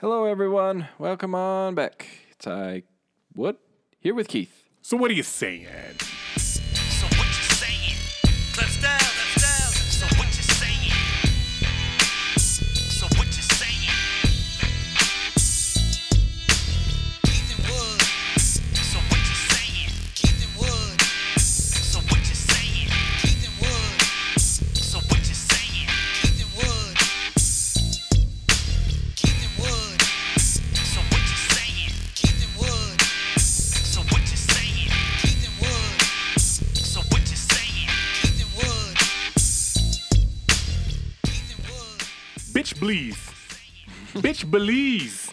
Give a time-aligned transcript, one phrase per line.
[0.00, 0.88] Hello, everyone.
[0.98, 2.08] Welcome on back.
[2.32, 2.82] It's I,
[3.32, 3.60] what?
[4.00, 4.64] Here with Keith.
[4.82, 5.68] So what are you saying?
[44.34, 45.30] Bitch, Belize.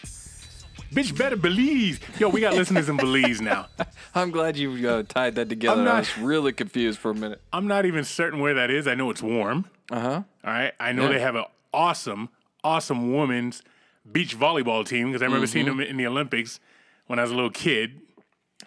[0.94, 2.00] Bitch, better Belize.
[2.20, 3.66] Yo, we got listeners in Belize now.
[4.16, 5.82] I'm glad you uh, tied that together.
[5.82, 7.42] I'm I not- was really confused for a minute.
[7.52, 8.88] I'm not even certain where that is.
[8.88, 9.66] I know it's warm.
[9.92, 10.10] Uh huh.
[10.46, 10.74] All right.
[10.80, 11.14] I know Yeah.
[11.14, 12.30] they have an awesome,
[12.64, 13.64] awesome women's
[14.12, 15.78] beach volleyball team because I remember seeing Mm-hmm.
[15.80, 16.60] them in the Olympics
[17.08, 18.02] when I was a little kid.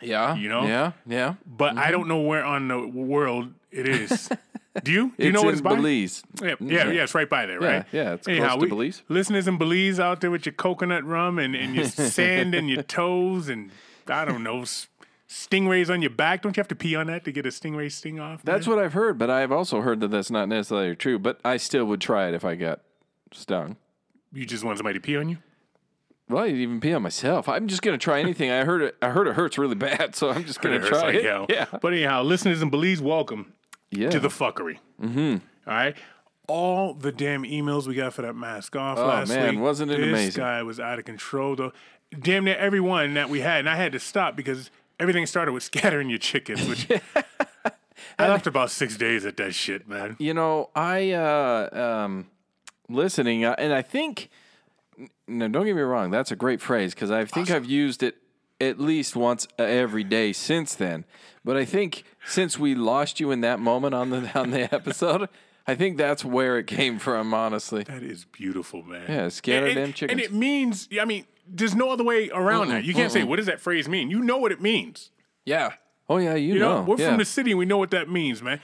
[0.03, 0.35] Yeah.
[0.35, 0.65] You know?
[0.67, 0.93] Yeah.
[1.07, 1.35] Yeah.
[1.47, 4.29] But I don't know where on the world it is.
[4.83, 5.13] Do you?
[5.17, 5.75] Do you it's know what in it's by?
[5.77, 6.23] Belize.
[6.43, 6.71] Yeah, mm-hmm.
[6.71, 7.85] yeah, yeah, it's right by there, right?
[7.93, 9.03] yeah, it's close Anyhow, to we- Belize.
[9.09, 12.83] Listeners in Belize out there with your coconut rum and, and your sand and your
[12.83, 13.71] toes and
[14.09, 14.65] I don't know,
[15.29, 16.43] stingrays on your back.
[16.43, 18.43] Don't you have to pee on that to get a stingray sting off?
[18.43, 18.77] That's man?
[18.77, 21.19] what I've heard, but I've also heard that that's not necessarily true.
[21.19, 22.81] But I still would try it if I got
[23.33, 23.77] stung.
[24.33, 25.39] you just want somebody to pee on you.
[26.29, 27.49] Well, I'd even pee on myself.
[27.49, 28.51] I'm just gonna try anything.
[28.51, 28.97] I heard it.
[29.03, 31.25] I heard it hurts really bad, so I'm just gonna It try like it.
[31.25, 31.47] hell.
[31.51, 31.67] Yeah.
[31.81, 33.53] But anyhow, listeners in Belize, welcome
[33.97, 34.11] Yeah.
[34.11, 34.79] to the fuckery.
[35.03, 35.37] Mm-hmm.
[35.67, 35.97] right.
[36.47, 39.63] All the damn emails we got for that mask off Oh, last man, week.
[39.63, 40.27] wasn't it this amazing?
[40.27, 41.73] This guy was out of control, though.
[42.21, 45.63] Damn near everyone that we had, and I had to stop because everything started with
[45.73, 46.87] scattering your chickens, which
[48.19, 50.17] I left about six days at that shit, man.
[50.19, 51.69] You know, I uh,
[52.05, 52.27] um,
[52.89, 54.29] listening, uh, and I think.
[55.27, 56.11] No, don't get me wrong.
[56.11, 58.17] That's a great phrase because I think I've used it
[58.61, 61.05] at least once every day since then.
[61.45, 65.29] But I think since we lost you in that moment on the on the episode,
[65.67, 67.33] I think that's where it came from.
[67.35, 69.05] Honestly, That is beautiful, man.
[69.09, 70.13] Yeah, scatter and, them and- chickens.
[70.13, 72.85] And it means, I mean, there's no other way around that.
[72.85, 74.11] You can't say, what does that phrase mean?
[74.11, 75.11] You know what it means.
[75.45, 75.75] yeah.
[76.07, 77.09] Oh yeah, you, You know, know, we're yeah.
[77.09, 77.55] from the city.
[77.55, 78.61] We know what that means, man.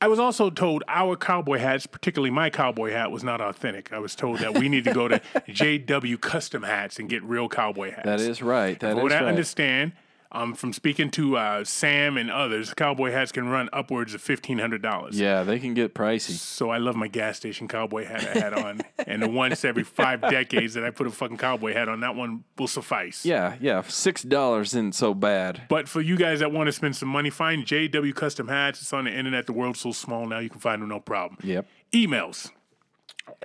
[0.00, 3.92] I was also told our cowboy hats, particularly my cowboy hat, was not authentic.
[3.92, 7.48] I was told that we need to go to JW Custom Hats and get real
[7.48, 8.04] cowboy hats.
[8.04, 8.78] That is right.
[8.78, 9.92] That From is what I understand,
[10.30, 14.58] um, from speaking to uh, Sam and others, cowboy hats can run upwards of fifteen
[14.58, 15.18] hundred dollars.
[15.18, 16.32] Yeah, they can get pricey.
[16.32, 19.84] So I love my gas station cowboy hat I had on, and the once every
[19.84, 23.24] five decades that I put a fucking cowboy hat on, that one will suffice.
[23.24, 23.82] Yeah, yeah.
[23.82, 25.62] Six dollars isn't so bad.
[25.68, 28.82] But for you guys that want to spend some money, find JW Custom Hats.
[28.82, 29.46] It's on the internet.
[29.46, 31.38] The world's so small now, you can find them no problem.
[31.42, 31.66] Yep.
[31.92, 32.50] Emails.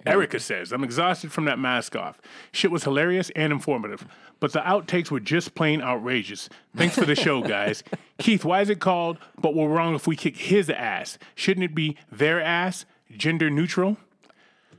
[0.06, 2.22] Erica says, I'm exhausted from that mask off.
[2.52, 4.06] Shit was hilarious and informative,
[4.40, 6.50] but the outtakes were just plain outrageous.
[6.76, 7.84] Thanks for the show, guys.
[8.18, 11.18] Keith, why is it called But We're Wrong If We Kick His Ass?
[11.36, 12.86] Shouldn't it be their ass?
[13.16, 13.98] Gender neutral?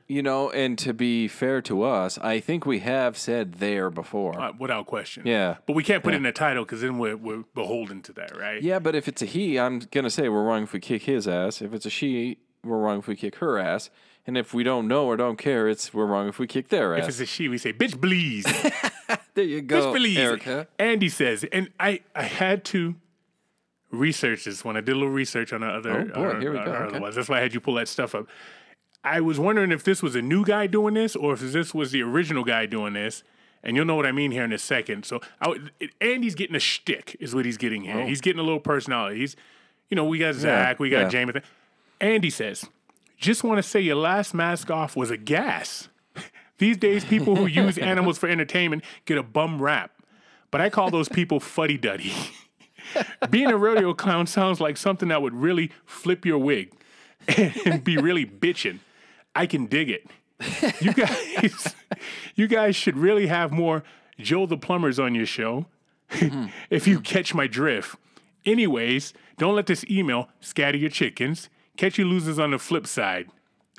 [0.06, 4.38] You know, and to be fair to us, I think we have said there before.
[4.38, 5.26] Uh, without question.
[5.26, 5.56] Yeah.
[5.66, 8.36] But we can't put it in the title because then we're, we're beholden to that,
[8.36, 8.62] right?
[8.62, 11.26] Yeah, but if it's a he, I'm gonna say we're wrong if we kick his
[11.26, 11.62] ass.
[11.62, 13.88] If it's a she, we're wrong if we kick her ass.
[14.26, 16.94] And if we don't know or don't care, it's we're wrong if we kick their
[16.96, 17.02] ass.
[17.04, 18.44] If it's a she, we say, bitch, please.
[19.34, 20.18] there you go, Bitch, please.
[20.18, 20.66] Erica.
[20.78, 22.94] Andy says, and I, I had to
[23.90, 26.52] research this when I did a little research on the other, Oh, boy, our- here
[26.52, 26.98] we go, uh, our okay.
[26.98, 27.14] ones.
[27.16, 28.26] That's why I had you pull that stuff up.
[29.04, 31.92] I was wondering if this was a new guy doing this or if this was
[31.92, 33.22] the original guy doing this.
[33.62, 35.04] And you'll know what I mean here in a second.
[35.06, 35.56] So I,
[36.00, 38.00] Andy's getting a shtick, is what he's getting here.
[38.00, 38.06] Oh.
[38.06, 39.20] He's getting a little personality.
[39.20, 39.36] He's,
[39.90, 41.02] you know, we got Zach, we got Oh.
[41.04, 41.08] yeah.
[41.08, 41.42] Jameson.
[42.00, 42.66] Andy says,
[43.16, 45.88] just want to say your last mask off was a gas.
[46.58, 49.90] These days, people who use animals for entertainment get a bum rap.
[50.50, 52.12] But I call those people fuddy duddy.
[53.30, 56.72] Being a rodeo clown sounds like something that would really flip your wig
[57.36, 58.78] and be really bitching.
[59.34, 60.06] I can dig it.
[60.80, 61.74] You guys,
[62.36, 63.82] you guys should really have more
[64.18, 65.66] Joe the Plumbers on your show.
[66.10, 66.46] Mm-hmm.
[66.70, 67.96] if you catch my drift.
[68.44, 71.48] Anyways, don't let this email scatter your chickens.
[71.76, 73.28] Catch you losers on the flip side.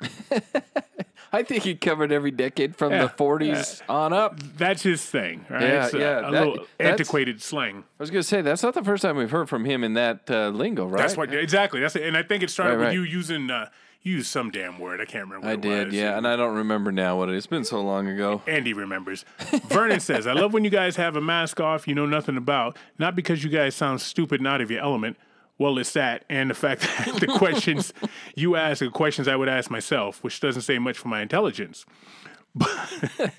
[1.32, 4.38] I think he covered every decade from Yeah, the 40s on up.
[4.56, 5.62] That's his thing, right?
[5.62, 7.78] Yeah, yeah, a that- little antiquated slang.
[7.78, 10.30] I was gonna say that's not the first time we've heard from him in that
[10.30, 10.98] uh, lingo, right?
[10.98, 11.80] That's what exactly.
[11.80, 12.04] That's it.
[12.04, 12.94] And I think it started Right, with right.
[12.94, 13.68] you using uh,
[14.02, 15.00] you used some damn word.
[15.00, 15.46] I can't remember.
[15.46, 15.94] What I it did, was.
[15.94, 17.38] yeah, and I don't remember now what it is.
[17.38, 18.40] It's been so long ago.
[18.46, 19.24] Andy remembers.
[19.68, 22.76] Vernon says, I love when you guys have a mask off you know nothing about,
[23.00, 25.16] not because you guys sound stupid and out of your element.
[25.58, 27.92] Well, it's that, and the fact that the questions
[28.34, 31.84] you ask are questions I would ask myself, which doesn't say much for my intelligence.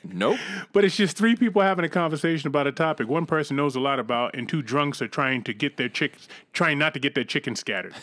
[0.03, 0.37] Nope.
[0.73, 3.79] But it's just three people having a conversation about a topic one person knows a
[3.79, 7.15] lot about, and two drunks are trying to get their chickens, trying not to get
[7.15, 7.93] their chickens scattered.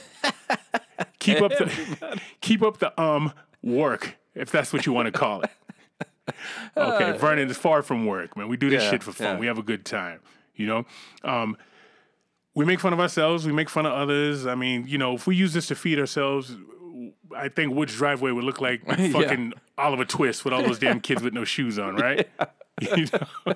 [1.19, 3.33] keep up the, keep up the um
[3.63, 5.51] work, if that's what you want to call it.
[6.77, 8.49] Okay, Vernon is far from work, man.
[8.49, 9.27] We do this Yeah, shit for fun.
[9.27, 9.39] yeah.
[9.39, 10.21] We have a good time,
[10.57, 10.85] you know.
[11.23, 11.57] Um,
[12.55, 13.47] we make fun of ourselves.
[13.47, 14.47] We make fun of others.
[14.47, 16.55] I mean, you know, if we use this to feed ourselves,
[17.37, 21.23] I think Wood's driveway would look like fucking Oliver Twist with all those damn kids
[21.23, 22.29] with no shoes on, right?
[22.97, 23.07] You
[23.47, 23.55] know?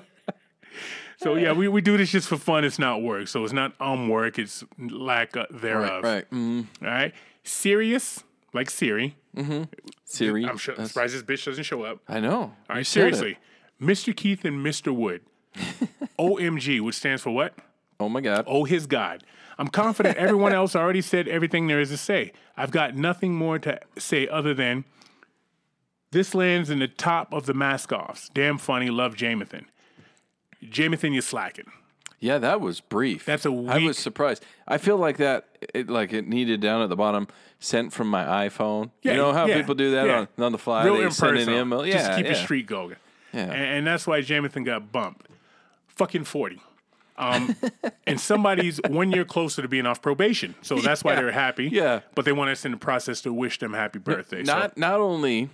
[1.17, 2.63] so yeah, we, we do this just for fun.
[2.63, 3.27] It's not work.
[3.27, 4.39] So it's not um work.
[4.39, 6.03] It's lack thereof.
[6.03, 6.29] Right.
[6.31, 7.13] Mm, All right.
[7.43, 8.23] Serious,
[8.53, 9.15] like Siri.
[10.05, 10.45] Siri.
[10.45, 11.99] I'm sure, that's- surprised this bitch doesn't show up.
[12.07, 12.31] I know.
[12.39, 13.37] All right, You seriously.
[13.81, 14.15] Mr.
[14.15, 14.95] Keith and Mr.
[14.95, 15.21] Wood.
[16.17, 17.53] OMG, which stands for what?
[17.99, 18.45] Oh my God.
[18.47, 19.23] Oh, his God.
[19.57, 22.31] I'm confident everyone else already said everything there is to say.
[22.55, 24.85] I've got nothing more to say other than
[26.11, 28.29] this lands in the top of the mask offs.
[28.33, 28.89] Damn funny.
[28.89, 29.65] Love Jamathan.
[30.63, 31.71] Jamathan, you're slacking.
[32.21, 33.25] Yeah, that was brief.
[33.25, 34.45] That's a I weak- was surprised.
[34.67, 37.27] I feel like that, it, like it needed down at the bottom,
[37.59, 38.91] sent from my iPhone.
[39.03, 40.19] Yeah, you know how yeah, people do that yeah.
[40.37, 40.85] on, on the fly?
[40.85, 41.85] Real they send an email.
[41.85, 42.31] Yeah, Just keep yeah.
[42.31, 42.95] your street going.
[43.33, 43.43] Yeah.
[43.43, 45.27] And, and that's why Jamathan got bumped.
[45.87, 46.61] Fucking 40.
[47.19, 47.55] Um,
[48.07, 50.55] and somebody's one year closer to being off probation.
[50.61, 51.21] So that's why Yeah.
[51.21, 51.67] they're happy.
[51.71, 51.99] Yeah.
[52.15, 54.43] But they want us in the process to wish them happy birthday.
[54.43, 55.49] So- Not not only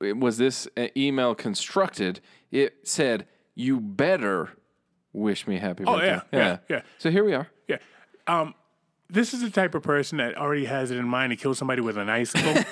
[0.00, 4.50] was this uh, email constructed, it said you better
[5.12, 6.20] wish me happy Oh, birthday.
[6.32, 6.82] yeah, yeah, yeah.
[6.98, 7.48] So here we are.
[7.66, 7.78] Yeah.
[8.26, 8.54] Um,
[9.08, 11.80] this is the type of person that already has it in mind to kill somebody
[11.80, 12.62] with an icicle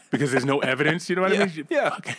[0.10, 1.08] because there's no evidence.
[1.08, 1.66] You know what I mean?
[1.70, 1.94] Yeah.
[1.98, 2.16] Okay.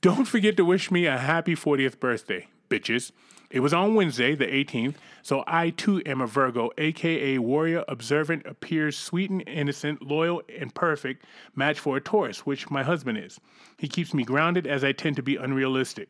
[0.00, 3.12] Don't forget to wish me a happy 40th birthday, bitches.
[3.50, 8.46] It was on Wednesday, the 18th, so I too am a Virgo, aka warrior, observant,
[8.46, 11.24] appears sweet and innocent, loyal and perfect,
[11.56, 13.40] match for a Taurus, which my husband is.
[13.76, 16.08] He keeps me grounded as I tend to be unrealistic.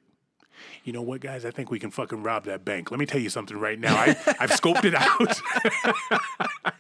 [0.85, 1.47] You know what, guys?
[1.47, 2.91] I think we can fucking rob that bank.
[2.91, 3.97] Let me tell you something right now.
[3.97, 4.09] I,
[4.39, 5.41] I've scoped it out.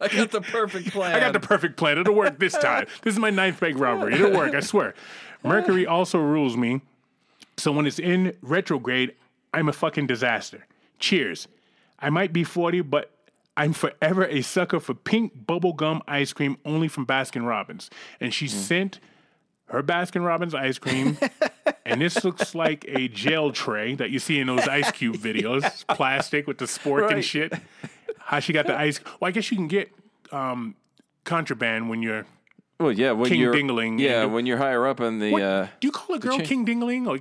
[0.00, 1.14] I got the perfect plan.
[1.16, 1.98] I got the perfect plan.
[1.98, 2.86] It'll work this time.
[3.02, 4.14] This is my ninth bank robbery.
[4.14, 4.94] It'll work, I swear.
[5.44, 6.80] Mercury also rules me.
[7.56, 9.14] So when it's in retrograde,
[9.54, 10.66] I'm a fucking disaster.
[10.98, 11.48] Cheers.
[11.98, 13.10] I might be 40, but
[13.56, 17.90] I'm forever a sucker for pink bubblegum ice cream only from Baskin Robbins.
[18.20, 18.98] And she sent
[19.66, 21.18] her Baskin Robbins ice cream.
[21.86, 25.64] and this looks like a gel tray that you see in those Ice Cube videos.
[25.64, 27.52] It's plastic with the spork and shit.
[28.18, 29.00] How she got the ice.
[29.20, 29.90] Well, I guess you can get
[30.30, 30.74] um,
[31.24, 32.26] contraband when you're.
[32.80, 34.00] well, yeah, when King you're Dingling.
[34.00, 35.30] Yeah, when you're higher up in the.
[35.30, 37.18] What, Uh, do you call a girl King Dingling or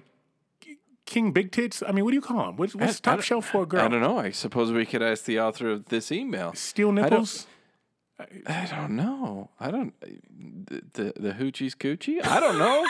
[1.12, 1.84] King Big Tits?
[1.88, 2.56] I mean, what do you call them?
[2.56, 3.82] What's, what's I top don't- shelf for a girl?
[3.82, 4.18] I don't know.
[4.18, 6.54] I suppose we could ask the author of this email.
[6.54, 7.48] Steel nipples?
[8.46, 9.50] I don't know.
[9.60, 9.94] I don't.
[10.02, 12.24] The the, the hoochie's coochie.
[12.24, 12.86] I don't know.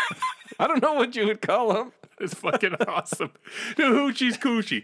[0.59, 1.93] I don't know what you would call them.
[2.19, 3.31] It's fucking awesome.
[3.77, 4.83] The hoochie's coochie.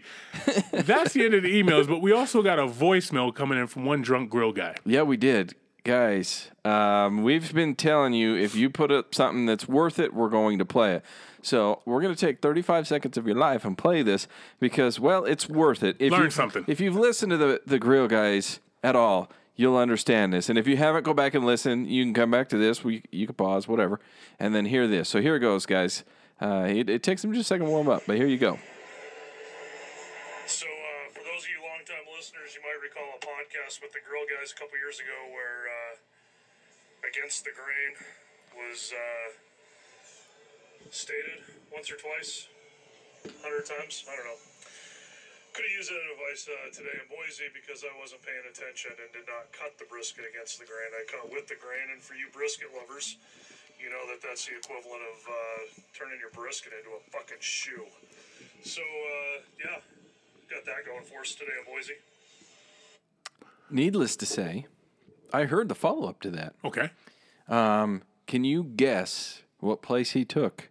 [0.72, 3.84] That's the end of the emails, but we also got a voicemail coming in from
[3.84, 4.74] one drunk grill guy.
[4.86, 5.54] Yeah, we did.
[5.84, 10.28] Guys, um, we've been telling you if you put up something that's worth it, we're
[10.28, 11.04] going to play it.
[11.40, 14.26] So we're going to take 35 seconds of your life and play this
[14.60, 15.96] because, well, it's worth it.
[15.98, 16.64] If Learn you've- something.
[16.66, 20.48] If you've listened to the, the grill guys at all, you'll understand this.
[20.50, 21.86] And if you haven't, go back and listen.
[21.86, 22.84] You can come back to this.
[22.84, 23.98] We, you can pause, whatever,
[24.38, 25.08] and then hear this.
[25.08, 26.04] So here it goes, guys.
[26.40, 28.58] Uh, it, it takes them just a second to warm up, but here you go.
[32.98, 35.94] You a podcast with the Grill Guys a couple years ago where uh,
[37.06, 37.94] Against the Grain
[38.58, 39.28] was uh,
[40.90, 42.50] stated once or twice,
[43.38, 44.02] hundred times.
[44.10, 44.40] I don't know.
[45.54, 49.14] Could have used that advice uh, today in Boise because I wasn't paying attention and
[49.14, 50.90] did not cut the brisket against the grain.
[50.90, 53.14] I cut with the grain, and for you brisket lovers,
[53.78, 55.60] you know that that's the equivalent of uh,
[55.94, 57.86] turning your brisket into a fucking shoe.
[58.66, 59.78] So, uh, yeah,
[60.50, 61.94] got that going for us today in Boise.
[63.70, 64.66] Needless to say,
[65.32, 66.54] I heard the follow up to that.
[66.64, 66.90] Okay.
[67.48, 70.70] Um, can you guess what place he took?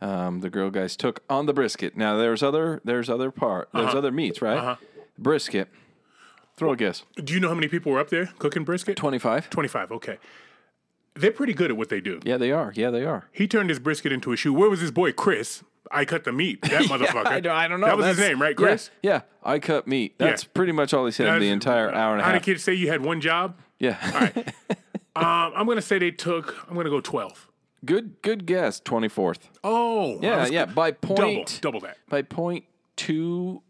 [0.00, 1.96] Um, the grill guys took on the brisket.
[1.96, 4.78] Now there's other there's other part there's other meats, right?
[5.18, 5.68] Brisket.
[6.56, 7.04] Throw a guess.
[7.22, 8.96] Do you know how many people were up there cooking brisket?
[8.96, 9.50] Twenty five.
[9.50, 9.92] 25.
[9.92, 10.18] Okay.
[11.14, 12.20] They're pretty good at what they do.
[12.24, 12.72] Yeah, they are.
[12.74, 13.28] Yeah, they are.
[13.32, 14.54] He turned his brisket into a shoe.
[14.54, 15.64] Where was his boy, Chris?
[15.90, 16.60] I cut the meat.
[16.70, 17.26] That motherfucker.
[17.26, 17.86] I don't, I don't know.
[17.88, 18.90] That was his name, right, Chris?
[19.02, 20.14] Yeah, I cut meat.
[20.18, 22.28] That's pretty much all he said That's- the entire hour and a half.
[22.30, 22.42] How half.
[22.44, 23.56] did kids say you had one job?
[23.78, 24.30] yeah.
[25.16, 26.56] Um, I'm gonna say they took.
[26.68, 27.48] I'm gonna go 12.
[27.84, 28.78] good good guess.
[28.78, 29.50] Twenty fourth.
[29.64, 30.66] Oh, I Yeah, was- yeah.
[30.66, 31.96] By Double, point double that.
[32.08, 32.64] by point
[32.96, 33.62] two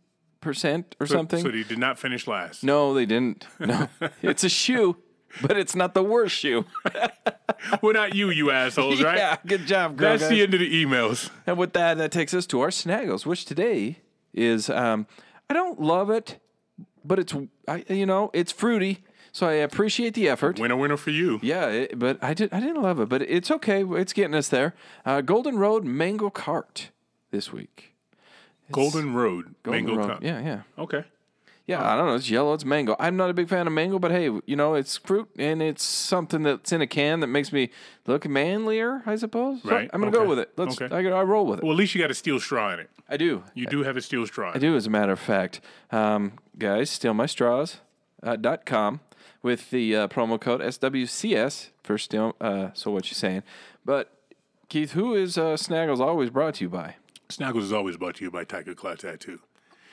[0.42, 1.40] percent or So- something.
[1.42, 2.62] So they did not finish last.
[2.62, 3.46] no, they didn't.
[3.58, 3.88] No.
[4.22, 4.98] it's a shoe.
[5.40, 6.64] But it's not the worst shoe.
[7.82, 9.18] well, not you, you assholes, right?
[9.18, 10.10] Yeah, good job, girl.
[10.10, 10.30] That's guys.
[10.30, 11.30] the end of the emails.
[11.46, 13.98] And with that, that takes us to our snaggles, which today
[14.32, 15.06] is um,
[15.48, 16.38] I don't love it,
[17.04, 17.34] but it's
[17.66, 20.58] I, you know it's fruity, so I appreciate the effort.
[20.58, 21.40] Winner, winner for you.
[21.42, 23.84] Yeah, it, but I did I didn't love it, but it's okay.
[23.84, 24.74] It's getting us there.
[25.04, 26.90] Uh, Golden Road Mango Cart
[27.30, 27.94] this week.
[28.72, 30.08] Golden Road, Golden Mango Road.
[30.08, 30.22] Cup.
[30.22, 30.62] Yeah, yeah.
[30.78, 31.04] Okay.
[31.70, 32.14] Yeah, I don't know.
[32.14, 32.52] It's yellow.
[32.52, 32.96] It's mango.
[32.98, 35.84] I'm not a big fan of mango, but hey, you know, it's fruit and it's
[35.84, 37.70] something that's in a can that makes me
[38.06, 39.62] look manlier, I suppose.
[39.62, 40.52] So Right, I'm gonna go okay, with it.
[40.56, 40.80] Let's.
[40.80, 40.94] okay.
[40.94, 41.62] I, I roll with it.
[41.62, 42.90] Well, at least you got a steel straw in it.
[43.08, 43.44] I do.
[43.54, 44.52] You do have a steel straw.
[44.54, 45.60] I do, as a matter of fact.
[45.90, 47.76] Um, guys, stealmystraws
[48.22, 49.00] uh, dot com
[49.42, 52.34] with the uh, promo code SWCS for steal.
[52.40, 53.42] Uh, so what you saying?
[53.84, 54.12] But
[54.68, 56.96] Keith, who is uh, Snaggles always brought to you by?
[57.28, 59.40] Snaggles is always brought to you by Tiger Claw Tattoo.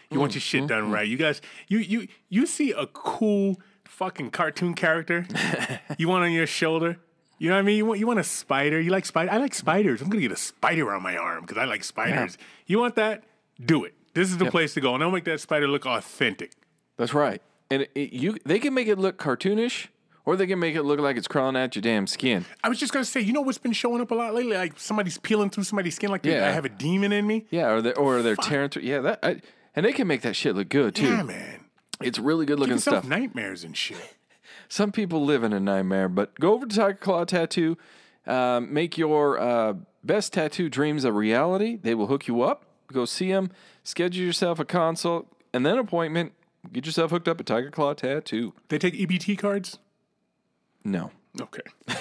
[0.09, 0.93] You want your shit done mm-hmm.
[0.93, 1.07] right.
[1.07, 5.25] You guys, you you you see a cool fucking cartoon character
[5.97, 6.97] you want on your shoulder.
[7.39, 7.77] You know what I mean?
[7.77, 8.79] You want you want a spider.
[8.79, 9.31] You like spider?
[9.31, 10.01] I like spiders.
[10.01, 12.37] I'm gonna get a spider on my arm because I like spiders.
[12.65, 13.23] You want that?
[13.63, 13.93] Do it.
[14.13, 16.51] This is the place to go, and I'll make that spider look authentic.
[16.97, 17.41] That's right.
[17.69, 19.87] And it, it- you, they can make it look cartoonish,
[20.25, 22.45] or they can make it look like it's crawling at your damn skin.
[22.63, 24.57] I was just gonna say, you know what's been showing up a lot lately?
[24.57, 27.45] Like somebody's peeling through somebody's skin, like they- I have a demon in me.
[27.51, 28.83] Yeah, or they or they're tearing through.
[28.83, 29.19] Yeah, that.
[29.21, 29.41] I,
[29.77, 31.05] and they can make that shit look good too.
[31.05, 31.65] Yeah, man.
[32.01, 33.05] It's really good looking stuff.
[33.05, 34.15] nightmares and shit.
[34.67, 37.77] Some people live in a nightmare, but go over to Tiger Claw Tattoo.
[38.25, 41.77] Um, make your uh, best tattoo dreams a reality.
[41.81, 42.65] They will hook you up.
[42.91, 43.51] Go see them.
[43.83, 46.33] Schedule yourself a consult and then appointment.
[46.73, 48.53] Get yourself hooked up at Tiger Claw Tattoo.
[48.69, 49.77] They take EBT cards.
[50.83, 51.11] No.
[51.39, 51.61] Okay.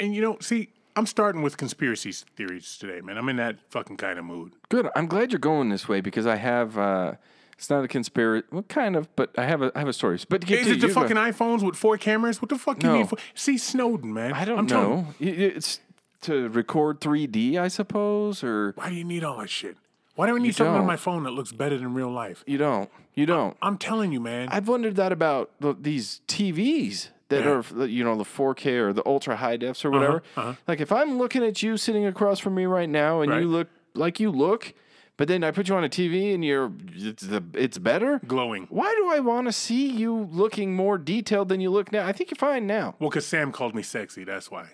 [0.00, 3.16] and you know, see, I'm starting with conspiracy theories today, man.
[3.18, 4.52] I'm in that fucking kind of mood.
[4.68, 4.88] Good.
[4.94, 6.76] I'm glad you're going this way because I have.
[6.78, 7.12] Uh,
[7.56, 8.46] it's not a conspiracy.
[8.50, 10.18] Well, kind of, but I have a I have a story.
[10.28, 12.40] But to get Is to it the you go- fucking iPhones with four cameras?
[12.40, 12.92] What the fuck No.
[12.92, 13.18] you need for?
[13.34, 14.32] See Snowden, man.
[14.32, 15.06] I don't I'm you, know.
[15.20, 15.80] It's
[16.22, 19.76] to record 3D, I suppose, or why do you need all that shit?
[20.16, 20.86] Why do I need something on don't.
[20.86, 22.44] my phone that looks better than real life?
[22.46, 22.90] you don't.
[23.14, 23.56] You don't.
[23.62, 24.48] I'm telling you, man.
[24.50, 29.02] I've wondered that about the, these TVs that are, you know, the 4K or the
[29.06, 30.22] ultra high defs or whatever.
[30.36, 30.54] uh-huh.
[30.68, 33.40] Like if I'm looking at you sitting across from me right now and Right.
[33.42, 34.74] you look like you look,
[35.16, 38.20] but then I put you on a TV and you're it's, the, it's better.
[38.26, 38.66] Glowing.
[38.70, 42.06] Why do I want to see you looking more detailed than you look now?
[42.06, 42.94] I think you're fine now.
[42.98, 44.24] Well, because Sam called me sexy.
[44.24, 44.66] That's why.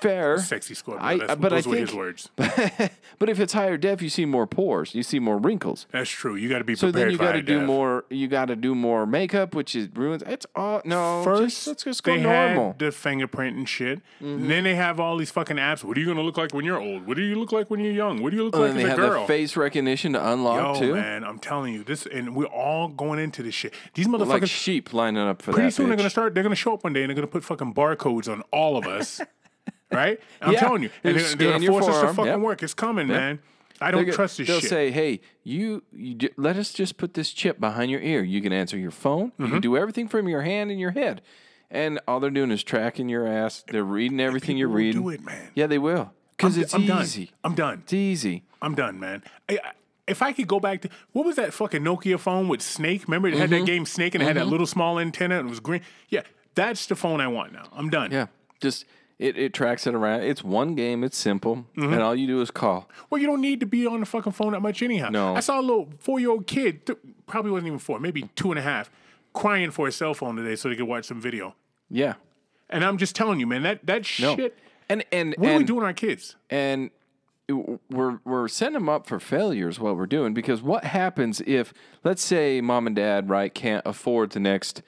[0.00, 0.38] Fair.
[0.38, 1.04] Sexy Scorpio.
[1.04, 2.30] I- That's, but I those were his think- words.
[3.18, 5.86] but if it's higher def, you see more pores, you see more wrinkles.
[5.90, 6.36] That's true.
[6.36, 6.94] You got to be prepared.
[6.94, 7.66] So then you got to do def.
[7.66, 8.04] more.
[8.10, 10.22] You got to do more makeup, which is ruins.
[10.26, 11.22] It's all no.
[11.24, 12.38] First, just, let's just go they normal.
[12.40, 12.66] Mm-hmm.
[12.72, 14.00] had the fingerprint and shit.
[14.20, 15.82] And then they have all these fucking apps.
[15.82, 17.06] What are you gonna look like when you're old?
[17.06, 18.22] What do you look like when you're young?
[18.22, 19.20] What do you look and like they as have a girl?
[19.22, 22.88] the face recognition to unlock Yo, too, man, I'm telling you this, and we're all
[22.88, 23.72] going into this shit.
[23.94, 24.26] These motherfuckers.
[24.28, 25.72] like sheep lining up for pretty that.
[25.72, 26.34] soon they're gonna start.
[26.34, 28.86] They're gonna show up one day and they're gonna put fucking barcodes on all of
[28.86, 29.20] us.
[29.92, 30.20] right?
[30.42, 30.60] I'm Yeah.
[30.60, 32.40] telling you, and they're, they're gonna force us to fucking yep.
[32.40, 32.62] work.
[32.62, 33.40] It's coming, man.
[33.80, 34.70] I don't trust this They'll shit.
[34.70, 38.22] say, "Hey, you, you j- let us just put this chip behind your ear.
[38.22, 39.32] You can answer your phone.
[39.38, 39.52] You Mm-hmm.
[39.54, 41.20] can do everything from your hand and your head,
[41.70, 43.64] and all they're doing is tracking your ass.
[43.68, 45.02] They're reading everything you're reading.
[45.02, 45.50] do it, man.
[45.54, 47.26] Yeah, they will because it's I'm easy.
[47.26, 47.34] done.
[47.44, 47.80] I'm done.
[47.84, 48.44] It's easy.
[48.62, 49.22] I'm done, man.
[49.48, 49.72] I, I,
[50.08, 53.06] if I could go back to what was that fucking Nokia phone with Snake?
[53.06, 53.58] Remember it had Mm-hmm.
[53.60, 55.82] that game Snake and it had that little small antenna and it was green.
[56.08, 56.22] Yeah,
[56.54, 57.68] that's the phone I want now.
[57.72, 58.10] I'm done.
[58.10, 58.28] Yeah,
[58.60, 58.86] just
[59.18, 60.22] it, it tracks it around.
[60.22, 61.02] It's one game.
[61.04, 61.92] It's simple, Mm-hmm.
[61.92, 62.88] and all you do is call.
[63.10, 65.08] Well, you don't need to be on the fucking phone that much anyhow.
[65.10, 65.34] No.
[65.34, 68.50] I saw a little four year old kid, th- probably wasn't even four, maybe two
[68.50, 68.90] and a half,
[69.32, 71.54] crying for a cell phone today so they could watch some video.
[71.90, 72.14] Yeah.
[72.68, 74.36] And I'm just telling you, man, that that No.
[74.36, 74.58] shit.
[74.88, 76.36] And and What and, are we doing our kids?
[76.50, 76.90] and
[77.48, 81.72] we're we're setting them up for failure is what we're doing because what happens if
[82.02, 84.82] let's say mom and dad right can't afford the next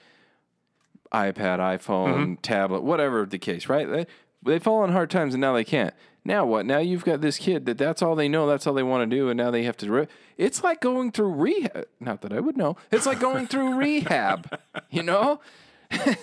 [1.13, 2.33] iPad, iPhone, Mm-hmm.
[2.35, 3.89] tablet, whatever the case, right?
[3.89, 4.05] They,
[4.43, 5.93] they fall on hard times and now they can't.
[6.25, 6.65] Now what?
[6.65, 9.15] Now you've got this kid that that's all they know, that's all they want to
[9.15, 9.89] do, and now they have to.
[9.91, 11.85] Re- it's like going through rehab.
[11.99, 12.75] Not that I would know.
[12.91, 14.59] It's like going through rehab.
[14.91, 15.39] You know,
[15.91, 16.17] it,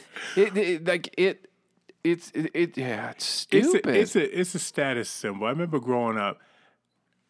[0.56, 1.48] it like it.
[2.04, 3.10] It's it, it yeah.
[3.10, 3.86] It's It's stupid.
[3.96, 5.46] a, it's a it's a status symbol.
[5.46, 6.38] I remember growing up,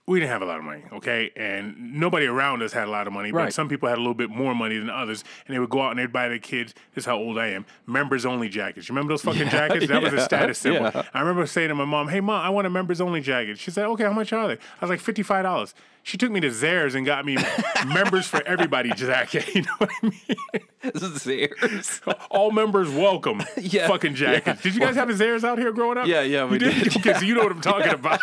[0.06, 3.06] we didn't have a lot of money, okay, and nobody around us had a lot
[3.08, 3.32] of money.
[3.32, 3.52] But Right.
[3.52, 5.90] some people had a little bit more money than others, and they would go out
[5.90, 6.74] and they'd buy their kids.
[6.94, 7.66] This is how old I am.
[7.86, 8.88] Members only jackets.
[8.88, 9.88] You remember those fucking jackets?
[9.88, 10.82] That was a status symbol.
[10.94, 11.02] yeah.
[11.12, 13.70] I remember saying to my mom, "Hey mom, I want a members only jacket." She
[13.72, 16.50] said, "Okay, how much are they?" I was like, 55 dollars." She took me to
[16.50, 17.36] Zayre's and got me
[17.88, 19.44] members for everybody jacket.
[19.56, 21.16] You know what I mean?
[21.18, 22.00] Sears.
[22.30, 23.42] All members welcome.
[23.60, 24.62] Yeah, Fucking jackets.
[24.62, 26.06] Did you guys have a Zayre's out here growing up?
[26.06, 26.96] Yeah, yeah, we You did.
[26.98, 28.20] okay, so you know what I'm talking about.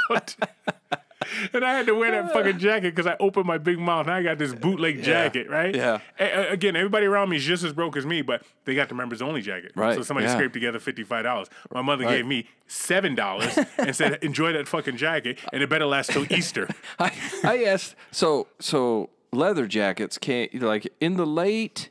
[1.54, 4.16] and I had to wear that fucking jacket because I opened my big mouth and
[4.16, 5.76] I got this bootleg jacket, right?
[5.76, 6.00] Yeah.
[6.20, 8.96] A- again, everybody around me is just as broke as me, but they got the
[8.96, 9.72] members only jacket.
[9.76, 10.34] Right, So somebody yeah.
[10.34, 11.50] scraped together fifty five dollars.
[11.74, 15.86] My mother gave me seven dollars and said, "Enjoy that fucking jacket, and it better
[15.86, 16.68] last till Easter."
[17.00, 17.12] I,
[17.44, 21.90] I asked so so leather jackets came like in the late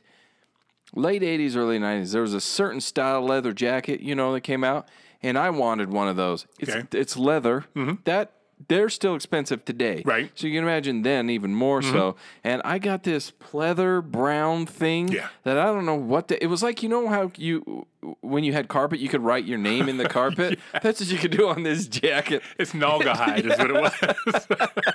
[0.95, 4.63] late 80s early 90s there was a certain style leather jacket you know that came
[4.63, 4.87] out
[5.21, 6.87] and I wanted one of those it's Okay.
[6.97, 7.95] it's leather mm-hmm.
[8.05, 8.31] that
[8.67, 10.31] they're still expensive today Right.
[10.35, 11.91] so you can imagine then even more mm-hmm.
[11.91, 15.27] so and I got this pleather brown thing Yeah.
[15.43, 17.87] that I don't know what the, it was like you know how you
[18.21, 21.17] when you had carpet you could write your name in the carpet that's what you
[21.17, 24.47] could do on this jacket It's Naugahyde, is what it was.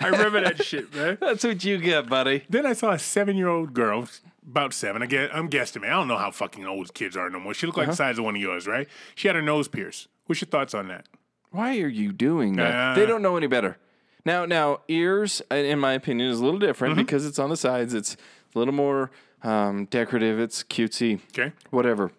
[0.00, 1.18] I remember that shit, man.
[1.20, 4.08] that's what you get buddy Then I saw a seven year old girl,
[4.46, 5.02] about seven.
[5.02, 5.86] I guess, I'm guesstimating.
[5.86, 7.54] I don't know how fucking old kids are no more.
[7.54, 8.88] She looked like the size of one of yours, right?
[9.14, 10.08] She had her nose pierced.
[10.26, 11.06] What's your thoughts on that?
[11.54, 12.74] Why are you doing that?
[12.74, 13.76] Uh, they don't know any better.
[14.24, 17.02] Now, now ears, in my opinion, is a little different Mm-hmm.
[17.02, 17.94] because it's on the sides.
[17.94, 18.16] It's
[18.54, 19.10] a little more
[19.42, 20.40] um, decorative.
[20.40, 21.20] It's cutesy.
[21.38, 21.52] Okay.
[21.70, 22.10] Whatever.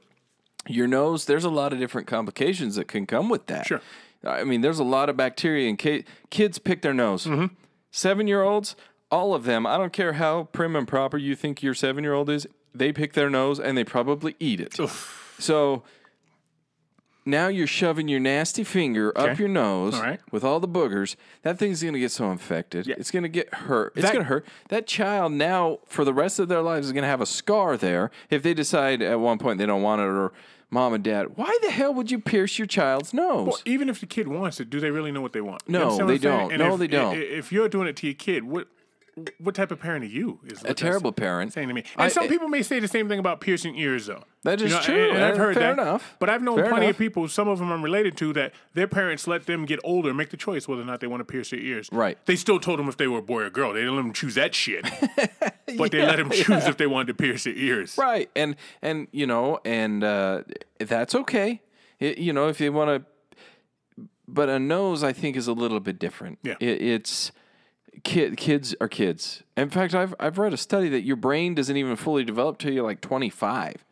[0.68, 3.68] Your nose, there's a lot of different complications that can come with that.
[3.68, 3.82] Sure.
[4.24, 7.26] I mean, there's a lot of bacteria, and ki- kids pick their nose.
[7.26, 7.54] Mm-hmm.
[7.92, 8.76] Seven year olds,
[9.12, 9.68] all of them.
[9.68, 12.48] I don't care how prim and proper you think your seven year old is.
[12.74, 14.78] They pick their nose and they probably eat it.
[15.40, 15.84] So
[17.26, 19.40] now you're shoving your nasty finger up Okay.
[19.40, 20.20] your nose All right.
[20.32, 21.16] with all the boogers.
[21.42, 22.88] That thing's going to get so infected.
[22.88, 23.94] It's going to get hurt.
[23.96, 24.46] It's That- going to hurt.
[24.70, 27.78] That child now, for the rest of their lives, is going to have a scar
[27.78, 30.32] there if they decide at one point they don't want it or
[30.70, 31.36] mom and dad.
[31.36, 33.48] Why the hell would you pierce your child's nose?
[33.48, 35.62] Well, even if the kid wants it, do they really know what they want?
[35.68, 36.50] You No, understand what they I'm saying?
[36.60, 36.68] don't.
[36.68, 37.16] No, if- they don't.
[37.16, 38.68] i- If you're doing it to your kid, what
[39.38, 40.40] what type of parent are you?
[40.46, 41.54] Is a terrible parent.
[41.54, 41.84] saying to me.
[41.96, 44.24] And I- some I- people may say the same thing about piercing ears, though.
[44.44, 45.08] That is You know, true.
[45.10, 45.82] And, and I've heard fair that.
[45.82, 46.16] enough.
[46.20, 46.96] But I've known Fair plenty enough.
[46.96, 50.14] of people, some of them I'm related to, that their parents let them get older
[50.14, 51.90] make the choice whether or not they want to pierce their ears.
[51.92, 52.18] Right.
[52.26, 53.74] They still told them if they were a boy or girl.
[53.74, 54.86] They didn't let them choose that shit.
[55.78, 57.98] but they let them choose if they wanted to pierce their ears.
[57.98, 60.44] Right, and and you know, and uh,
[60.80, 61.62] that's okay.
[62.00, 63.06] It- you know, if you want
[63.98, 66.40] to, but a nose, I think, is a little bit different.
[66.44, 66.56] Yeah.
[66.60, 67.32] It, it's
[68.04, 69.44] kid, kids are kids.
[69.58, 72.72] In fact, I've I've read a study that your brain doesn't even fully develop till
[72.74, 73.84] you're like 25,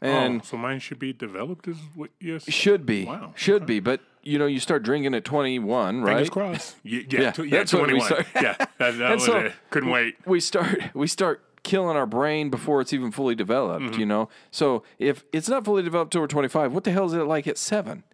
[0.00, 2.44] and oh, so mine should be developed as what yes.
[2.50, 3.32] should be, Wow.
[3.36, 3.80] should be.
[3.80, 6.12] But you know, you start drinking at 21, right?
[6.14, 6.76] Fingers crossed.
[6.82, 8.06] Yeah, yeah, Yeah, tw- yeah that's when we 21.
[8.06, 9.52] start- yeah, that, that And was so- it.
[9.70, 10.16] Couldn't wait.
[10.26, 13.98] we start we start killing our brain before it's even fully developed Mm-hmm.
[14.00, 17.12] you know so if it's not fully developed till we're 25 what the hell is
[17.12, 18.04] it like at 7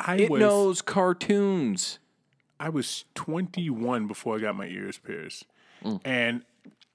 [0.00, 2.00] I it was knows cartoons
[2.60, 5.46] I was 21 before I got my ears pierced,
[5.84, 6.00] Mm.
[6.04, 6.42] and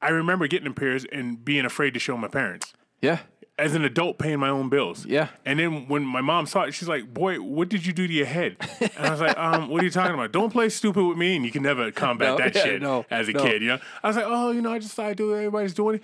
[0.02, 2.74] I remember getting them pierced and being afraid to show my parents.
[3.02, 3.20] yeah
[3.58, 5.06] As an adult, paying my own bills.
[5.06, 5.30] Yeah.
[5.46, 8.14] And then when my mom saw it, she's like, "Boy, what did you do to
[8.14, 10.32] your head?" And I was like, "Um, what are you talking about?
[10.34, 13.06] Don't play stupid with me." And you can never combat No, that yeah, shit no,
[13.10, 13.42] as a no.
[13.42, 13.62] kid.
[13.62, 13.80] You know.
[14.04, 16.02] I was like, "Oh, you know, I just thought I'd do what everybody's doing."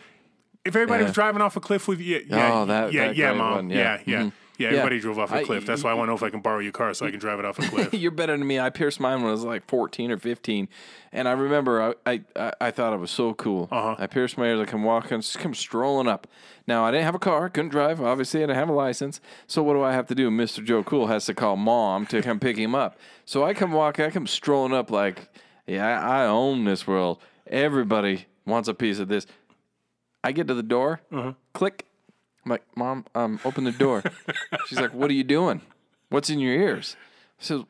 [0.63, 1.07] If everybody Yeah.
[1.09, 3.69] was driving off a cliff with you, yeah, Oh, that- yeah, that yeah, mom, one,
[3.69, 4.23] yeah, yeah.
[4.23, 4.29] yeah,
[4.61, 4.67] yeah.
[4.69, 5.65] Everybody drove off a I- cliff.
[5.65, 7.19] That's why I want to know if I can borrow your car so I can
[7.19, 7.93] drive it off a cliff.
[7.93, 8.59] You're better than me.
[8.59, 10.67] I pierced mine when I was like 14 or 15,
[11.11, 13.67] and I remember I I, I, I thought it was so cool.
[13.71, 13.95] Uh-huh.
[13.97, 14.59] I pierced my ears.
[14.59, 16.27] I come walking, just come strolling up.
[16.67, 17.99] Now I didn't have a car, couldn't drive.
[18.01, 19.19] Obviously, I didn't have a license.
[19.47, 20.29] So what do I have to do?
[20.29, 20.63] Mr.
[20.63, 22.97] Joe Cool has to call mom to come pick him up.
[23.25, 24.05] So I come walking.
[24.05, 25.27] I come strolling up like,
[25.67, 27.19] yeah, I, I own this world.
[27.47, 29.25] Everybody wants a piece of this.
[30.23, 31.33] I get to the door, Uh-huh.
[31.53, 31.85] click.
[32.45, 34.03] I'm like, Mom, um, open the door.
[34.67, 35.61] She's like, What are you doing?
[36.09, 36.95] What's in your ears?
[37.39, 37.61] I says,